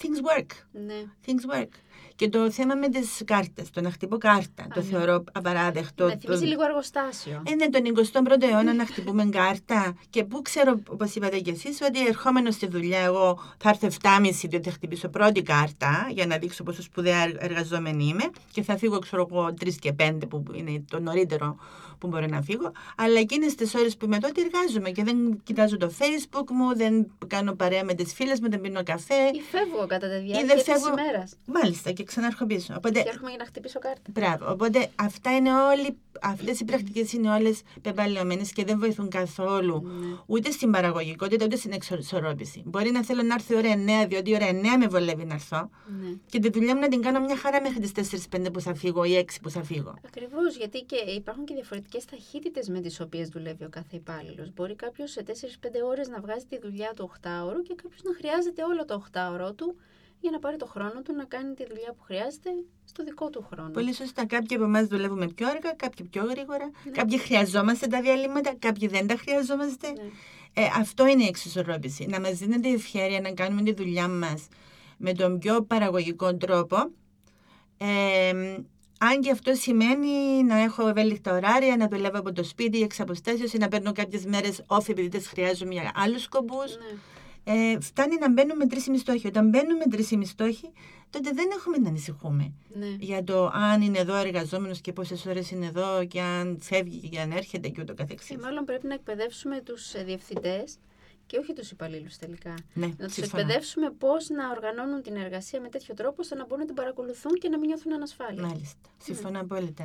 [0.00, 0.46] things work.
[0.72, 0.94] ναι.
[1.26, 1.68] Things work.
[2.16, 4.86] Και το θέμα με τις κάρτες, το να χτυπώ κάρτα, το ναι.
[4.86, 6.04] θεωρώ απαράδεκτο.
[6.04, 7.42] Με το- θυμίζει λίγο εργοστάσιο.
[7.46, 9.94] ε, ναι, τον 21ο αιώνα να χτυπούμε κάρτα.
[10.10, 14.48] Και πού ξέρω, όπως είπατε κι εσείς, ότι ερχόμενο στη δουλειά, εγώ θα έρθω 7.30
[14.48, 18.76] διότι θα χτυπήσω πρώτη κάρτα για να δείξω πόσο σπουδαία εργ- εργαζόμενη είμαι και θα
[18.76, 21.56] φύγω, ξέρω εγώ, 3 και 5 που είναι το νωρίτερο
[22.02, 22.72] που μπορώ να φύγω.
[22.96, 27.10] Αλλά εκείνες τις ώρες που είμαι τότε εργάζομαι και δεν κοιτάζω το Facebook μου, δεν
[27.26, 29.14] κάνω παρέα με τις φίλες μου, δεν πίνω καφέ.
[29.34, 30.88] Ή φεύγω κατά τη Ή διάρκεια δεν της φεύγω.
[30.88, 31.32] ημέρας.
[31.46, 32.74] Μάλιστα, και ξανάρχω πίσω.
[32.76, 34.10] Οπότε Και έρχομαι για να χτυπήσω κάρτα.
[34.10, 34.50] Μπράβο.
[34.52, 40.16] Οπότε αυτά είναι όλοι, αυτές οι πρακτικές είναι όλες πεπαλαιωμένες και δεν βοηθούν καθόλου Ναι.
[40.26, 42.62] ούτε στην παραγωγικότητα ούτε στην εξορρόπηση.
[42.66, 45.34] Μπορεί να θέλω να έρθει η ώρα 9, διότι η ώρα 9 με βολεύει να
[45.34, 45.70] έρθω
[46.02, 46.08] Ναι.
[46.26, 49.04] και τη δουλειά μου να την κάνω μια χαρά μέχρι τις 4-5 που θα φύγω
[49.04, 49.94] ή 6 που θα φύγω.
[50.06, 54.52] Ακριβώς, γιατί και υπάρχουν και διαφορετικές ταχύτητες με τις οποίες δουλεύει ο κάθε υπάλληλος.
[54.52, 55.32] Μπορεί κάποιος σε 4-5
[55.84, 59.76] ώρες να βγάζει τη δουλειά του 8ωρο και κάποιος να χρειάζεται όλο το 8ωρο του
[60.20, 62.50] για να πάρει το χρόνο του να κάνει τη δουλειά που χρειάζεται
[62.84, 63.70] στο δικό του χρόνο.
[63.70, 64.26] Πολύ σωστά.
[64.26, 66.70] Κάποιοι από εμάς δουλεύουμε πιο αργά, κάποιοι πιο γρήγορα.
[66.92, 69.90] Κάποιοι χρειαζόμαστε τα διαλύματα, κάποιοι δεν τα χρειαζόμαστε.
[69.90, 70.02] Ναι.
[70.54, 72.06] Ε, αυτό είναι η εξισορρόπηση.
[72.06, 74.48] Να μας δίνεται η ευχαίρεια να κάνουμε τη δουλειά μας
[74.96, 76.76] με τον πιο παραγωγικό τρόπο.
[77.78, 78.56] Ε,
[79.10, 83.52] αν και αυτό σημαίνει να έχω ευέλικτα ωράρια, να δουλεύω από το σπίτι εξ αποστάσεως
[83.52, 86.76] ή να παίρνω κάποιες μέρες off επειδή τις χρειάζομαι για άλλους σκοπούς.
[87.44, 87.52] Ναι.
[87.72, 89.26] ε, φτάνει να μπαίνουμε τρεις μισθόχοι.
[89.26, 90.72] Όταν μπαίνουμε τρεις μισθόχοι,
[91.10, 92.86] τότε δεν έχουμε να ανησυχούμε Ναι.
[92.98, 97.20] για το αν είναι εδώ εργαζόμενος και πόσες ώρες είναι εδώ και αν φεύγει και
[97.20, 98.28] αν έρχεται και ούτω καθεξής.
[98.28, 100.76] Και μάλλον πρέπει να εκπαιδεύσουμε τους διευθυντές
[101.32, 102.54] και όχι τους υπαλλήλους τελικά.
[102.74, 103.42] Ναι, Να τους συμφωνώ.
[103.42, 107.32] εκπαιδεύσουμε πώς να οργανώνουν την εργασία με τέτοιο τρόπο ώστε να μπορούν να την παρακολουθούν
[107.32, 108.42] και να μην νιώθουν ανασφάλεια.
[108.46, 108.88] Μάλιστα.
[108.98, 109.84] Συμφωνώ απόλυτα.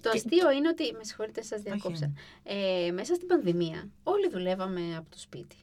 [0.00, 0.92] Το αστείο είναι ότι.
[0.92, 2.12] Με συγχωρείτε, σας διακόψα.
[2.42, 5.56] Ε, μέσα στην πανδημία, όλοι δουλεύαμε από το σπίτι.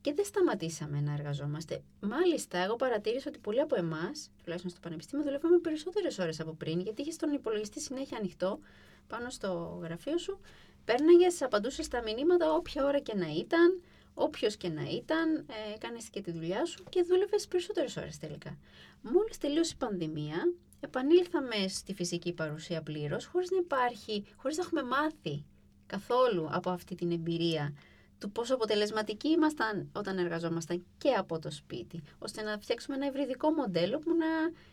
[0.00, 1.82] Και δεν σταματήσαμε να εργαζόμαστε.
[2.00, 6.80] Μάλιστα, εγώ παρατήρησα ότι πολλοί από εμάς, τουλάχιστον στο Πανεπιστήμιο, δουλεύαμε περισσότερες ώρες από πριν,
[6.80, 8.58] γιατί είχες τον υπολογιστή συνέχεια ανοιχτό
[9.06, 10.40] πάνω στο γραφείο σου.
[10.84, 13.80] Πέρναγες, απαντούσες στα μηνύματα όποια ώρα και να ήταν,
[14.14, 18.58] όποιος και να ήταν, ε, έκανες και τη δουλειά σου και δούλευες περισσότερες ώρες τελικά.
[19.02, 24.82] Μόλις τελείωσε η πανδημία, επανήλθαμε στη φυσική παρουσία πλήρως, χωρίς να υπάρχει, χωρίς να έχουμε
[24.82, 25.44] μάθει
[25.86, 27.74] καθόλου από αυτή την εμπειρία
[28.18, 33.50] του πόσο αποτελεσματικοί ήμασταν όταν εργαζόμασταν και από το σπίτι, ώστε να φτιάξουμε ένα ευρυδικό
[33.50, 34.26] μοντέλο που να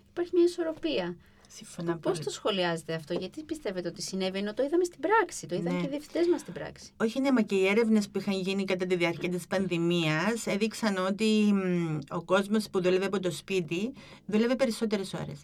[0.09, 1.17] υπάρχει μια ισορροπία.
[1.55, 2.23] Συμφωνώ Πώς απόλυτα.
[2.23, 5.79] το σχολιάζετε αυτό, Γιατί πιστεύετε ότι συνέβη, ενώ το είδαμε στην πράξη, το είδαν Ναι.
[5.79, 6.91] και οι διευθυντές μας στην πράξη.
[6.97, 10.97] Όχι, ναι, μα και οι έρευνες που είχαν γίνει κατά τη διάρκεια της πανδημίας έδειξαν
[11.05, 13.91] ότι μ, ο κόσμος που δούλευε από το σπίτι
[14.25, 15.39] δούλευε περισσότερες ώρες.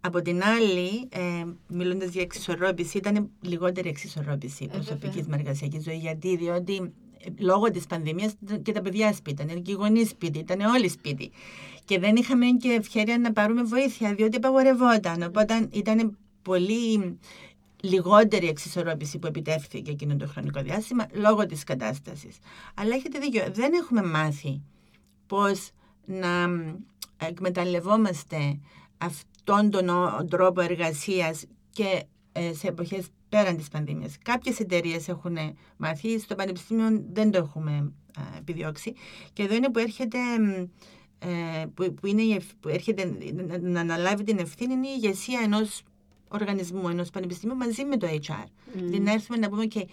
[0.00, 5.24] Από την άλλη, ε, μιλώντας για εξισορρόπηση, ήταν λιγότερη εξισορρόπηση Ε, προσωπική βέβαια.
[5.28, 5.96] με εργασιακή ζωή.
[5.96, 10.38] Γιατί, διότι ε, λόγω της πανδημίας και τα παιδιά σπίτι ήταν, και οι γονείς σπίτι,
[10.38, 11.30] ήταν όλοι σπίτι.
[11.86, 15.22] Και δεν είχαμε και ευκαιρία να πάρουμε βοήθεια, διότι απαγορευόταν.
[15.22, 17.18] Οπότε ήταν πολύ
[17.82, 22.36] λιγότερη εξισορρόπηση που επιτεύχθηκε εκείνο το χρονικό διάστημα λόγω της κατάστασης.
[22.74, 24.62] Αλλά έχετε δίκιο, δεν έχουμε μάθει
[25.26, 25.70] πώς
[26.04, 26.74] να μ,
[27.16, 28.58] εκμεταλλευόμαστε
[28.98, 34.16] αυτόν τον ο- τρόπο εργασίας και ε, σε εποχές πέραν της πανδημίας.
[34.22, 35.36] Κάποιες εταιρείες έχουν
[35.76, 38.94] μάθει, στο Πανεπιστήμιο δεν το έχουμε α, επιδιώξει
[39.32, 40.18] και εδώ είναι που έρχεται...
[41.24, 44.86] μ, ε, που, που, είναι, η ευ- που έρχεται να, να αναλάβει την ευθύνη είναι
[44.86, 45.82] η ηγεσία ενός
[46.28, 48.44] οργανισμού, ενός πανεπιστημίου μαζί με το HR.
[48.72, 49.86] Δηλαδή να έρθουμε να πούμε και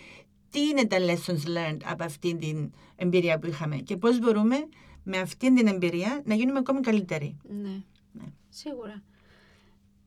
[0.50, 4.56] τι είναι τα lessons learned από αυτή την εμπειρία που είχαμε και πώς μπορούμε
[5.04, 7.38] με αυτή την εμπειρία να γίνουμε ακόμη καλύτεροι.
[7.62, 7.82] Ναι.
[8.12, 8.24] Ναι.
[8.50, 9.04] Σίγουρα.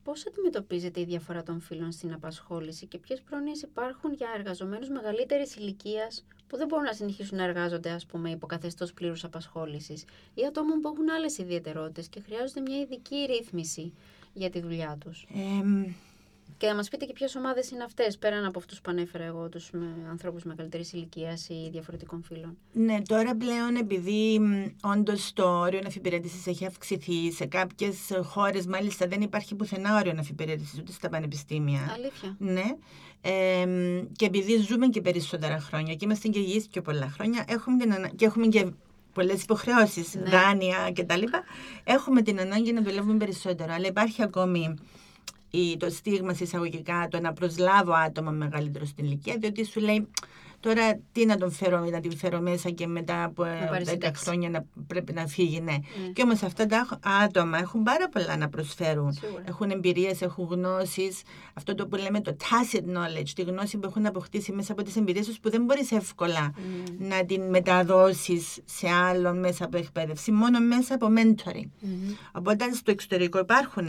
[0.07, 5.55] Πώς αντιμετωπίζετε η διαφορά των φύλων στην απασχόληση και ποιες πρόνοιες υπάρχουν για εργαζομένους μεγαλύτερης
[5.55, 10.45] ηλικίας που δεν μπορούν να συνεχίσουν να εργάζονται, ας πούμε, υπό καθεστώς πλήρους απασχόλησης ή
[10.45, 13.93] ατόμων που έχουν άλλες ιδιαιτερότητες και χρειάζονται μια ειδική ρύθμιση
[14.33, 15.91] για τη δουλειά τους; Ε,
[16.57, 19.49] Και να μας πείτε και ποιες ομάδες είναι αυτές, πέραν από αυτούς που ανέφερα εγώ,
[19.49, 22.57] τους με, ανθρώπους μεγαλύτερης ηλικίας ή διαφορετικών φύλων.
[22.73, 24.39] ναι, τώρα πλέον επειδή
[24.81, 30.77] όντως το όριο αφιπηρέτηση έχει αυξηθεί σε κάποιες χώρες, μάλιστα δεν υπάρχει πουθενά όριο αφιπηρέτηση
[30.79, 31.91] ούτε στα πανεπιστήμια.
[31.93, 32.35] Αλήθεια.
[32.39, 32.65] Ναι.
[33.21, 33.65] Ε,
[34.15, 37.93] και επειδή ζούμε και περισσότερα χρόνια και είμαστε και υγιείς και πολλά χρόνια, έχουμε την
[37.93, 38.07] ανα...
[38.07, 38.71] και έχουμε και
[39.13, 40.29] πολλές υποχρεώσεις, Ναι.
[40.29, 41.23] δάνεια κτλ.
[41.83, 43.73] Έχουμε την ανάγκη να δουλεύουμε περισσότερο.
[43.73, 44.73] Αλλά υπάρχει ακόμη
[45.49, 50.07] η, το στίγμα σε εισαγωγικά το να προσλάβω άτομα μεγαλύτερο στην ηλικία, διότι σου λέει
[50.59, 53.91] τώρα τι να τον φέρω, να την φέρω μέσα και μετά από ε, πάρεις 10
[53.91, 54.23] σύνταξη.
[54.23, 55.71] χρόνια να πρέπει να φύγει, ναι.
[55.71, 56.11] Ναι.
[56.13, 59.13] Και όμως αυτά τα άτομα έχουν πάρα πολλά να προσφέρουν.
[59.13, 59.43] Σίγουρα.
[59.47, 61.21] Έχουν εμπειρίες, έχουν γνώσεις.
[61.53, 64.95] Αυτό το που λέμε το tacit knowledge, τη γνώση που έχουν αποκτήσει μέσα από τις
[64.95, 66.53] εμπειρίες τους που δεν μπορείς εύκολα
[66.97, 71.69] να την μεταδώσεις σε άλλον μέσα από εκπαίδευση, μόνο μέσα από mentoring.
[71.79, 72.13] Μμμ.
[72.31, 73.87] Οπότε στο εξωτερικό υπάρχουν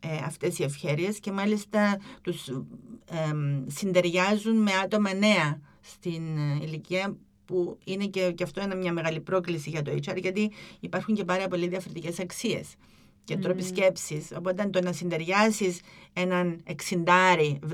[0.00, 3.32] ε, αυτές οι ευχέρειες και μάλιστα τους ε,
[3.66, 9.20] συντεριάζουν με άτομα νέα στην ε, ηλικία που είναι και, και αυτό είναι μια μεγάλη
[9.20, 12.74] πρόκληση για το HR γιατί υπάρχουν και πάρα πολύ διαφορετικές αξίες
[13.24, 14.32] και τρόποι σκέψης.
[14.36, 15.80] Οπότε το να συντεριάσεις
[16.12, 16.74] έναν 60,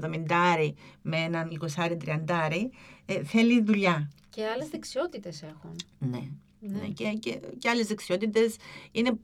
[0.01, 1.91] 70 με έναν 20,
[2.27, 2.71] 30
[3.07, 4.11] ε, θέλει δουλειά.
[4.31, 5.77] Και άλλες δεξιότητες έχουν.
[5.99, 6.29] Ναι.
[6.61, 6.79] Ναι.
[6.79, 8.57] Ναι, και, και, και άλλες δεξιότητες
[8.93, 9.19] είναι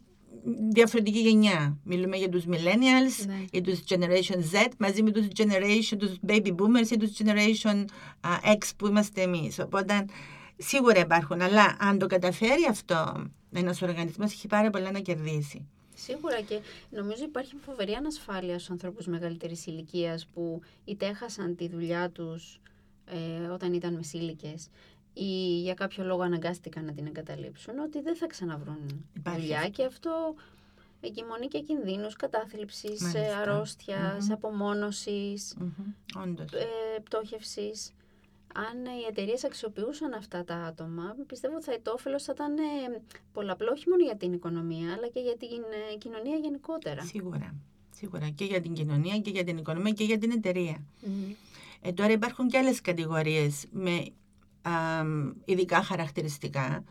[0.73, 1.79] διαφορετική γενιά.
[1.85, 3.45] Μιλούμε για τους millennials, Ναι.
[3.53, 7.85] για τους generation Z, μαζί με τους generation, τους baby boomers ή τους generation
[8.21, 9.59] α, X που είμαστε εμείς.
[9.59, 10.05] Οπότε
[10.57, 15.66] σίγουρα υπάρχουν, αλλά αν το καταφέρει αυτό ένας οργανισμός έχει πάρα πολλά να κερδίσει.
[15.95, 16.59] Σίγουρα και
[16.90, 22.61] νομίζω υπάρχει φοβερή ανασφάλεια στους ανθρώπους μεγαλύτερης ηλικίας που είτε έχασαν τη δουλειά τους
[23.05, 24.68] ε, όταν ήταν μεσήλικες
[25.14, 29.70] ή για κάποιο λόγο αναγκάστηκαν να την εγκαταλείψουν, ότι δεν θα ξαναβρούν Υπάρχει δουλειά αυτό.
[29.70, 30.35] και αυτό
[31.01, 33.38] εγκυμονεί και κινδύνους κατάθλιψης, ε, Μάλιστα.
[33.38, 34.33] αρρώστιας, Μμμ.
[34.33, 36.53] απομόνωσης, Μμμ, Όντως.
[36.53, 36.66] ε,
[37.03, 37.92] πτώχευσης.
[38.55, 42.62] Αν οι εταιρείες αξιοποιούσαν αυτά τα άτομα, πιστεύω ότι θα, το όφελος θα ήταν ε,
[43.33, 47.03] πολλαπλό όχι μόνο για την οικονομία, αλλά και για την ε, κοινωνία γενικότερα.
[47.03, 47.55] Σίγουρα.
[47.94, 50.83] Σίγουρα και για την κοινωνία και για την οικονομία και για την εταιρεία.
[51.01, 51.33] Μμμ.
[51.83, 54.05] Ε, τώρα υπάρχουν και άλλες κατηγορίες με α,
[55.44, 56.85] ειδικά χαρακτηριστικά.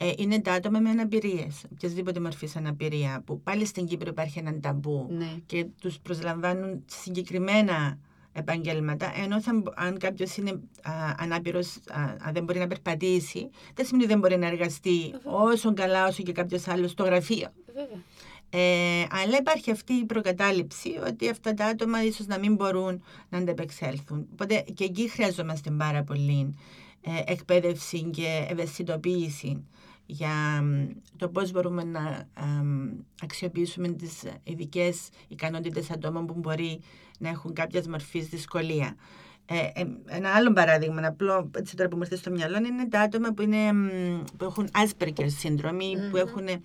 [0.00, 4.60] ε, είναι τα άτομα με αναπηρίες, οποιασδήποτε μορφής αναπηρία, που πάλι στην Κύπρο υπάρχει ένα
[4.60, 5.30] ταμπού Ναι.
[5.46, 7.98] και τους προσλαμβάνουν συγκεκριμένα
[8.32, 10.50] επαγγέλματα, ενώ θα, μπο- αν κάποιος είναι
[10.82, 15.10] α, ανάπηρος, α, αν δεν μπορεί να περπατήσει, δεν σημαίνει ότι δεν μπορεί να εργαστεί
[15.12, 15.32] Βέβαια.
[15.42, 17.48] όσο καλά όσο και κάποιος άλλος στο γραφείο.
[17.66, 18.02] Βέβαια.
[18.50, 23.38] Ε, αλλά υπάρχει αυτή η προκατάληψη ότι αυτά τα άτομα ίσως να μην μπορούν να
[23.38, 24.26] αντεπεξέλθουν.
[24.32, 26.87] Οπότε και εκεί χρειαζόμαστε πάρα πολύ ε,
[27.26, 29.64] εκπαίδευση και ευαισθητοποίηση
[30.06, 32.88] για μ, το πώς μπορούμε να αμ,
[33.22, 36.80] αξιοποιήσουμε τις ειδικές ικανότητες ατόμων που μπορεί
[37.18, 38.96] να έχουν κάποιας μορφής δυσκολία.
[39.50, 43.00] Ε, ε, ένα άλλο παράδειγμα, απλό έτσι τώρα που μου έρθει στο μυαλό, είναι τα
[43.00, 43.88] άτομα που, είναι, μ,
[44.36, 46.16] που έχουν Asperger σύndρομη, που Μμμ.
[46.16, 46.60] έχουν ε,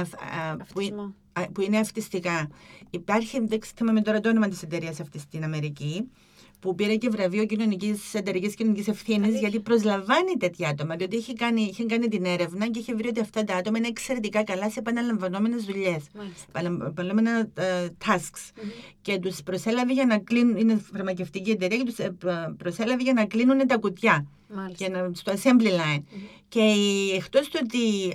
[0.00, 1.14] αυ- α, που, ε- Αυτισμό.
[1.32, 2.48] α, που είναι αυτιστικά.
[2.90, 6.10] Υπάρχει, δεν θυμάμαι τώρα το όνομα της εταιρείας αυτή στην Αμερική,
[6.60, 9.40] που πήρε και βραβείο κοινωνικής, εταιρικής κοινωνικής ευθύνης Αλήθεια.
[9.40, 10.96] γιατί προσλαμβάνει τέτοια άτομα.
[10.96, 13.86] Διότι είχε κάνει, είχε κάνει την έρευνα και είχε βρει ότι αυτά τα άτομα είναι
[13.86, 16.04] εξαιρετικά καλά σε επαναλαμβανόμενες δουλειές.
[16.16, 16.44] Μάλιστα.
[16.48, 18.50] Επαναλαμβανόμενα ε, tasks.
[18.62, 18.68] Μμμ.
[19.02, 23.12] Και τους προσέλαβε για να κλείνουν, είναι φαρμακευτική εταιρεία και τους ε, προ- προσέλαβε για
[23.12, 24.84] να κλείνουν τα κουτιά Μάλιστα.
[24.84, 26.02] και να, στο assembly line.
[26.48, 28.14] Και η- εκτός του ότι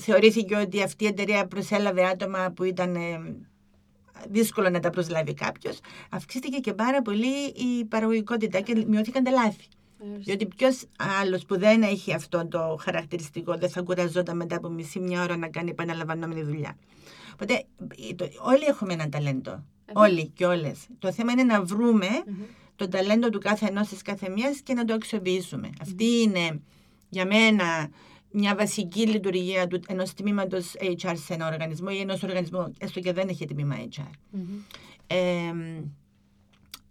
[0.00, 3.00] θεωρήθηκε ότι αυτή η εταιρεία προσέλαβε άτομα που ήταν ε,
[4.30, 5.78] δύσκολο να τα προσλάβει κάποιος,
[6.10, 9.68] αυξήθηκε και πάρα πολύ η παραγωγικότητα και μειώθηκαν τα λάθη.
[10.04, 10.22] Μάλιστα.
[10.24, 10.84] Διότι ποιος
[11.20, 15.36] άλλος που δεν έχει αυτό το χαρακτηριστικό δεν θα κουραζόταν μετά από μισή μια ώρα
[15.36, 16.76] να κάνει επαναλαμβανόμενη δουλειά.
[17.32, 17.54] Οπότε
[18.10, 19.50] ε, το- όλοι έχουμε ένα ταλέντο.
[19.50, 20.86] Ε, Όλοι και όλες.
[20.98, 22.34] Το θέμα είναι να βρούμε Μμμ.
[22.76, 25.70] το ταλέντο του κάθε ενός της κάθε μιας και να το αξιοποιήσουμε.
[25.80, 26.60] Αυτή είναι
[27.08, 27.88] για μένα
[28.32, 33.12] μια βασική λειτουργία του ενός τμήματος HR σε ένα οργανισμό ή ενός οργανισμού, έστω και
[33.12, 34.10] δεν έχει τμήμα HR.
[34.30, 34.42] Μμμ.
[35.06, 35.52] Ε,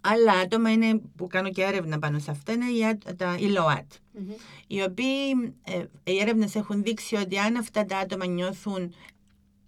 [0.02, 3.46] άλλα άτομα είναι, που κάνω και έρευνα πάνω σε αυτά είναι οι, άτ- τα, οι
[3.46, 4.30] ΛΟΑΤ, Μμμ.
[4.68, 8.94] οι οποίοι ε, οι έρευνες έχουν δείξει ότι αν αυτά τα άτομα νιώθουν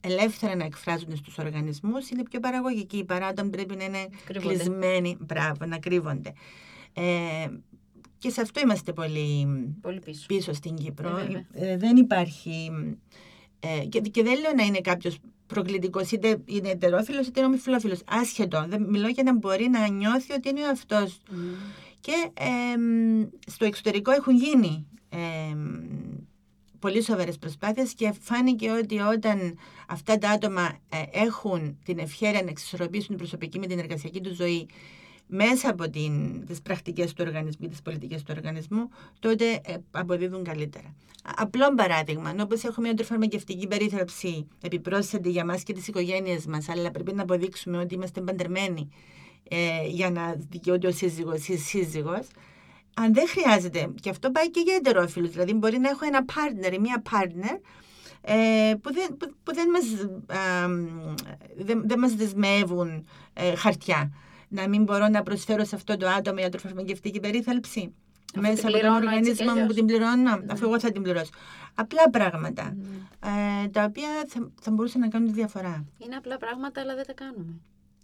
[0.01, 4.55] ελεύθερα να εκφράζονται στους οργανισμούς είναι πιο παραγωγικοί παρά όταν πρέπει να είναι Κρύβονται.
[4.55, 6.33] κλεισμένοι, μπράβο, να κρύβονται.
[6.93, 7.47] Ε,
[8.23, 9.47] και σε αυτό είμαστε πολύ
[9.81, 10.25] Πολύ πίσω.
[10.27, 11.09] πίσω στην Κύπρο.
[11.17, 11.45] Ε, βέβαια.
[11.53, 12.71] Ε, δεν υπάρχει.
[13.59, 18.01] Ε, και, και δεν λέω να είναι κάποιος προκλητικός, είτε είναι ετερόφιλος είτε είναι ομοφυλόφιλος.
[18.05, 18.65] Άσχετο.
[18.67, 21.07] Δεν, μιλώ για να μπορεί να νιώθει ότι είναι ο αυτό.
[21.31, 21.53] Μμμ.
[21.99, 25.81] Και εμ, στο εξωτερικό έχουν γίνει εμ,
[26.79, 29.57] πολύ σοβαρές προσπάθειες και φάνηκε ότι όταν
[29.87, 34.35] αυτά τα άτομα ε, έχουν την ευχαίρεια να εξισορροπήσουν την προσωπική με την εργασιακή τους
[34.35, 34.67] ζωή
[35.27, 40.87] μέσα από την, τις πρακτικές του οργανισμού, τις πολιτικές του οργανισμού, τότε ε, αποδίδουν καλύτερα.
[41.23, 46.69] Α- Απλό παράδειγμα, όπως έχουμε μια τροφαρμακευτική περίθαλψη επιπρόσθετη για μας και τις οικογένειες μας,
[46.69, 48.89] αλλά πρέπει να αποδείξουμε ότι είμαστε παντρεμένοι
[49.49, 52.27] ε, για να δικαιούται ο σύζυγος ή η σύζυγος,
[52.93, 56.73] αν δεν χρειάζεται, και αυτό πάει και για εντερόφιλους, δηλαδή μπορεί να έχω ένα partner
[56.73, 57.59] ή μία partner
[58.21, 59.83] ε, που, δεν, που, που δεν, μας,
[60.37, 60.67] α,
[61.57, 64.11] δεν, δεν μας δεσμεύουν ε, χαρτιά.
[64.55, 67.93] Να μην μπορώ να προσφέρω σε αυτό το άτομο ιατροφαρμακευτική περίθαλψη
[68.35, 69.75] Αφού μέσα την από τον πληρώνω έτσι κι οργανισμό μου που αλλιώς.
[69.75, 70.53] την πληρώνω, Ναι.
[70.53, 71.29] αφού εγώ θα την πληρώσω.
[71.75, 73.63] Απλά πράγματα, Ναι.
[73.63, 75.85] ε, τα οποία θα, θα μπορούσαν να κάνουν τη διαφορά.
[75.97, 77.53] Είναι απλά πράγματα, αλλά δεν τα κάνουμε.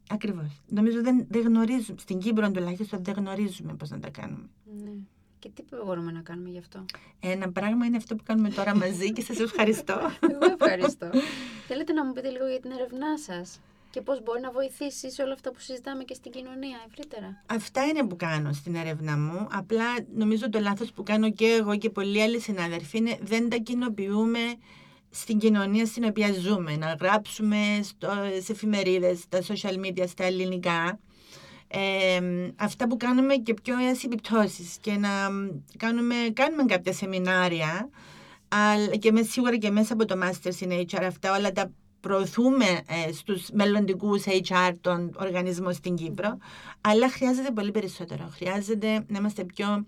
[0.09, 0.61] Ακριβώς.
[0.67, 4.49] Νομίζω δεν, δεν γνωρίζουμε, στην Κύπρο τουλάχιστον δεν γνωρίζουμε πώς να τα κάνουμε.
[4.83, 4.91] Ναι.
[5.39, 6.85] Και τι μπορούμε να κάνουμε γι' αυτό;
[7.19, 9.93] Ένα πράγμα είναι αυτό που κάνουμε τώρα μαζί και σας ευχαριστώ.
[10.19, 11.09] Εγώ ευχαριστώ.
[11.67, 15.21] Θέλετε να μου πείτε λίγο για την έρευνά σας; Και πώς μπορεί να βοηθήσεις σε
[15.21, 17.43] όλα αυτά που συζητάμε και στην κοινωνία ευρύτερα.
[17.45, 19.47] Αυτά είναι που κάνω στην έρευνα μου.
[19.51, 23.57] Απλά νομίζω το λάθος που κάνω και εγώ και πολλοί άλλοι συναδελφοί είναι δεν τα
[23.57, 24.39] κοινοποιούμε
[25.09, 26.75] στην κοινωνία στην οποία ζούμε.
[26.75, 28.07] Να γράψουμε στο,
[28.41, 30.99] σε εφημερίδες, στα social media, στα ελληνικά.
[31.67, 32.19] Ε,
[32.55, 33.75] αυτά που κάνουμε και πιο
[34.05, 35.09] επιπτώσεις και να
[35.77, 37.89] κάνουμε, κάνουμε κάποια σεμινάρια
[38.49, 42.65] αλλά και με, σίγουρα και μέσα από το Masters in HR αυτά όλα τα προωθούμε
[43.07, 46.37] ε, στους μελλοντικούς HR των οργανισμών στην Κύπρο
[46.81, 48.29] αλλά χρειάζεται πολύ περισσότερο.
[48.35, 49.85] Χρειάζεται να είμαστε πιο...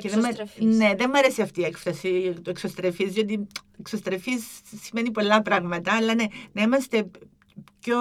[0.00, 0.76] και δεν μ' αρ- Εξωστρεφής.
[0.76, 3.46] ναι, δεν μου αρέσει αυτή η έκφραση το εξωστρεφής, διότι
[3.78, 4.44] εξωστρεφής
[4.82, 7.10] σημαίνει πολλά πράγματα, αλλά ναι, να είμαστε
[7.80, 7.98] πιο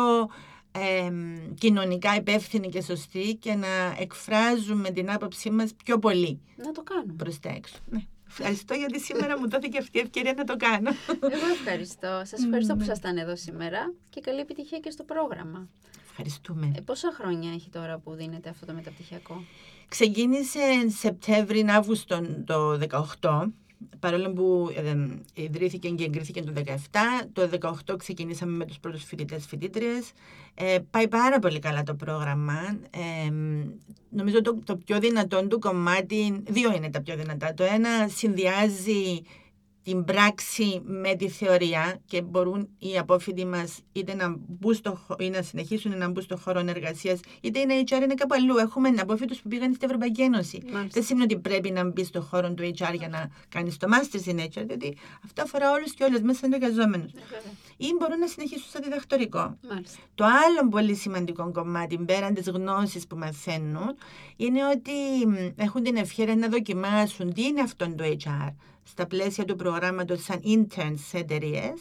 [0.71, 3.67] εμ, κοινωνικά υπεύθυνοι και σωστοί και να
[3.99, 7.13] εκφράζουμε την άποψή μας πιο πολύ Να το κάνουμε.
[7.13, 7.75] προς τα έξω.
[7.89, 7.99] Ναι.
[8.29, 10.89] Ευχαριστώ γιατί σήμερα μου δόθηκε αυτή η ευκαιρία να το κάνω.
[11.21, 12.21] Εγώ ευχαριστώ.
[12.25, 12.85] Σας ευχαριστώ που Ναι.
[12.85, 15.67] ήσασταν εδώ σήμερα και καλή επιτυχία και στο πρόγραμμα.
[16.09, 16.71] Ευχαριστούμε.
[16.77, 19.43] Ε, πόσα χρόνια έχει τώρα που δίνετε αυτό το μεταπτυχιακό;
[19.89, 22.79] Ξεκίνησε Σεπτέμβρη-Αύγουστο το
[23.21, 23.51] 18,
[23.99, 26.71] παρόλο που ε, ιδρύθηκε και εγκρίθηκε το 17.
[27.33, 27.49] Το
[27.87, 30.11] 18 ξεκινήσαμε με τους πρώτους φοιτητές φοιτήτριες.
[30.53, 32.79] Ε, πάει πάρα πολύ καλά το πρόγραμμα.
[32.89, 33.31] Ε,
[34.09, 37.53] νομίζω το, το πιο δυνατό του κομμάτι, δύο είναι τα πιο δυνατά.
[37.53, 39.21] Το ένα συνδυάζει
[39.87, 45.29] την πράξη με τη θεωρία και μπορούν οι απόφοιτοι μας είτε να, μπουν στο, ή
[45.29, 48.57] να συνεχίσουν να μπουν στον χώρο εργασίας, είτε είναι HR είναι κάπου αλλού.
[48.57, 50.61] Έχουμε απόφοιτους που πήγαν στην Ευρωπαϊκή Ένωση.
[50.63, 50.89] Μάλιστα.
[50.93, 54.19] Δεν σημαίνει ότι πρέπει να μπει στον χώρο του HR για να κάνεις το Master
[54.19, 57.11] στην HR, διότι αυτό αφορά όλους και όλες μέσα σαν εργαζόμενους.
[57.11, 57.51] Ε, βέβαια.
[57.77, 59.57] Ή μπορούν να συνεχίσουν στο διδακτορικό.
[59.69, 59.99] Μάλιστα.
[60.15, 63.95] Το άλλο πολύ σημαντικό κομμάτι πέραν της γνώσης που μαθαίνουν
[64.35, 68.53] είναι ότι μ, έχουν την ευκαιρία να δοκιμάσουν τι είναι αυτό το HR
[68.87, 71.73] στα πλαίσια του προγράμματος σαν interns σε εταιρείες,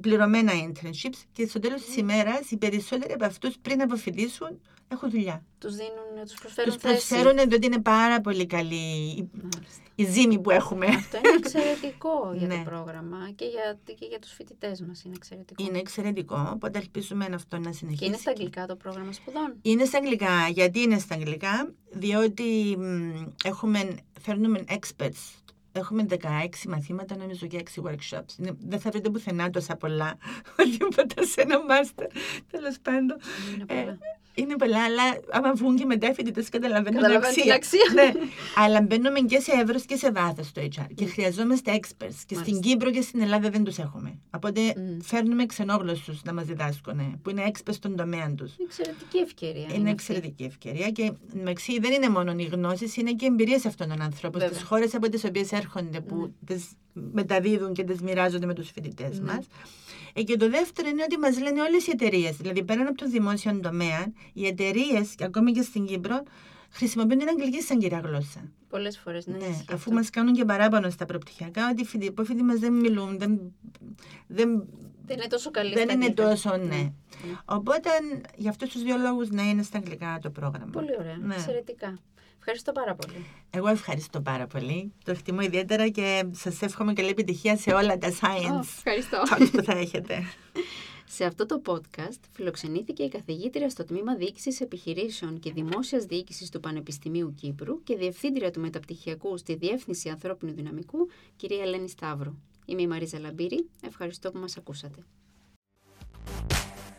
[0.00, 5.44] πληρωμένα internships και στο τέλος της ημέρας οι περισσότεροι από αυτούς πριν αποφοιτήσουν έχουν δουλειά.
[5.58, 7.08] Τους δίνουν, τους προσφέρουν Τους θέση.
[7.08, 8.74] προσφέρουν διότι είναι πάρα πολύ καλή
[9.16, 9.82] η- Μάλιστα.
[9.94, 10.86] η ζήμη που έχουμε.
[10.86, 12.62] Αυτό είναι εξαιρετικό για το Ναι.
[12.62, 15.64] πρόγραμμα και για, και για τους φοιτητές μας είναι εξαιρετικό.
[15.66, 18.00] Είναι εξαιρετικό, οπότε ελπίζουμε αυτό να συνεχίσει.
[18.02, 19.54] Και είναι στα αγγλικά το πρόγραμμα σπουδών.
[19.62, 20.48] Είναι στα αγγλικά.
[20.48, 23.10] Γιατί είναι στα αγγλικά, διότι μ,
[23.44, 25.36] έχουμε, φέρνουμε experts.
[25.72, 26.16] Έχουμε 16
[26.68, 28.38] μαθήματα, νομίζω, και 6 workshops.
[28.38, 30.16] Είναι, δεν θα βρείτε πουθενά τόσα πολλά.
[30.58, 32.06] Οτιδήποτε σε ένα master.
[32.50, 33.16] Τέλος πάντων.
[34.34, 34.76] Είναι Ε, πολλά.
[34.76, 37.82] είναι πολλά, αλλά άμα βγουν και μετά οι φοιτητέ καταλαβαίνουν την Καταλαβαίνουν την αξία.
[37.84, 37.92] αξία.
[37.94, 38.12] ναι.
[38.56, 40.86] Αλλά μπαίνουμε και σε εύρος και σε βάθος στο HR.
[40.94, 42.14] Και χρειαζόμαστε experts.
[42.26, 42.60] Και στην Μάλιστα.
[42.60, 44.18] Κύπρο και στην Ελλάδα δεν τους έχουμε.
[44.30, 45.00] Οπότε Μμ.
[45.02, 48.52] φέρνουμε ξενόγλωσσους να μας διδάσκουν, που είναι experts στον τομέα τους.
[48.58, 49.62] Είναι εξαιρετική ευκαιρία.
[49.68, 49.90] Είναι αυτή.
[49.90, 54.40] εξαιρετική ευκαιρία και μεταξύ δεν είναι μόνο οι γνώσεις, είναι και εμπειρίε αυτών των ανθρώπων
[54.40, 54.56] Βέβαια.
[54.56, 56.64] στις χώρες από τις οποίες έρχονται, που τις
[57.12, 59.32] μεταδίδουν και τις μοιράζονται με τους φοιτητές Ναι.
[59.32, 59.46] μας.
[60.12, 63.06] Ε, και το δεύτερο είναι ότι μας λένε όλες οι εταιρείες, δηλαδή πέραν από το
[63.08, 66.22] δημόσιο τομέα, οι εταιρείες, και ακόμη και στην Κύπρο,
[66.70, 68.40] χρησιμοποιούν την αγγλική σαν κυρία γλώσσα.
[68.68, 69.36] Πολλές φορές, ναι.
[69.36, 69.92] Ναι, ισχύει αφού αυτό.
[69.92, 73.40] μας κάνουν και παράπονο στα προπτυχιακά, ότι οι φοιτητέ- οι υπόφοιτοι μας δεν μιλούν, δεν,
[74.26, 74.64] δεν,
[75.06, 76.28] Δεν είναι τόσο καλή δεν στα είναι αγγλικά.
[76.28, 76.64] τόσο, ναι.
[76.66, 76.92] Ναι.
[77.44, 77.88] Οπότε,
[78.36, 80.70] για αυτούς τους δύο λόγους, ναι, είναι στα αγγλικά το πρόγραμμα.
[80.72, 81.16] Πολύ ωραία.
[81.16, 81.34] Ναι.
[81.34, 81.98] Εξαιρετικά.
[82.44, 83.26] Ευχαριστώ πάρα πολύ.
[83.50, 84.92] Εγώ ευχαριστώ πάρα πολύ.
[85.04, 89.22] Το εκτιμώ ιδιαίτερα και σας εύχομαι καλή επιτυχία σε όλα τα science ευχαριστώ.
[89.30, 90.22] talks που θα έχετε.
[91.14, 96.60] Σε αυτό το podcast φιλοξενήθηκε η καθηγήτρια στο Τμήμα Διοίκησης Επιχειρήσεων και Δημόσιας Διοίκησης του
[96.60, 102.34] Πανεπιστημίου Κύπρου και Διευθύντρια του Μεταπτυχιακού στη Διεύθυνση Ανθρώπινου Δυναμικού, κυρία Ελένη Σταύρου.
[102.64, 103.68] Είμαι η Μαρίζα Λαμπύρη.
[103.86, 105.04] Ευχαριστώ που μας ακούσατε.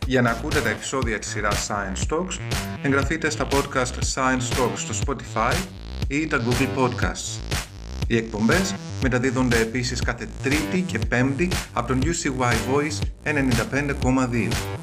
[0.06, 2.39] Για να ακούτε τα επεισόδια της σειράς Science Talks,
[2.82, 5.54] εγγραφείτε στα podcast Science Talks στο Spotify
[6.08, 7.39] ή τα Google Podcasts.
[8.08, 14.83] Οι εκπομπές μεταδίδονται επίσης κάθε Τρίτη και Πέμπτη από τον UCY Voice 95,2.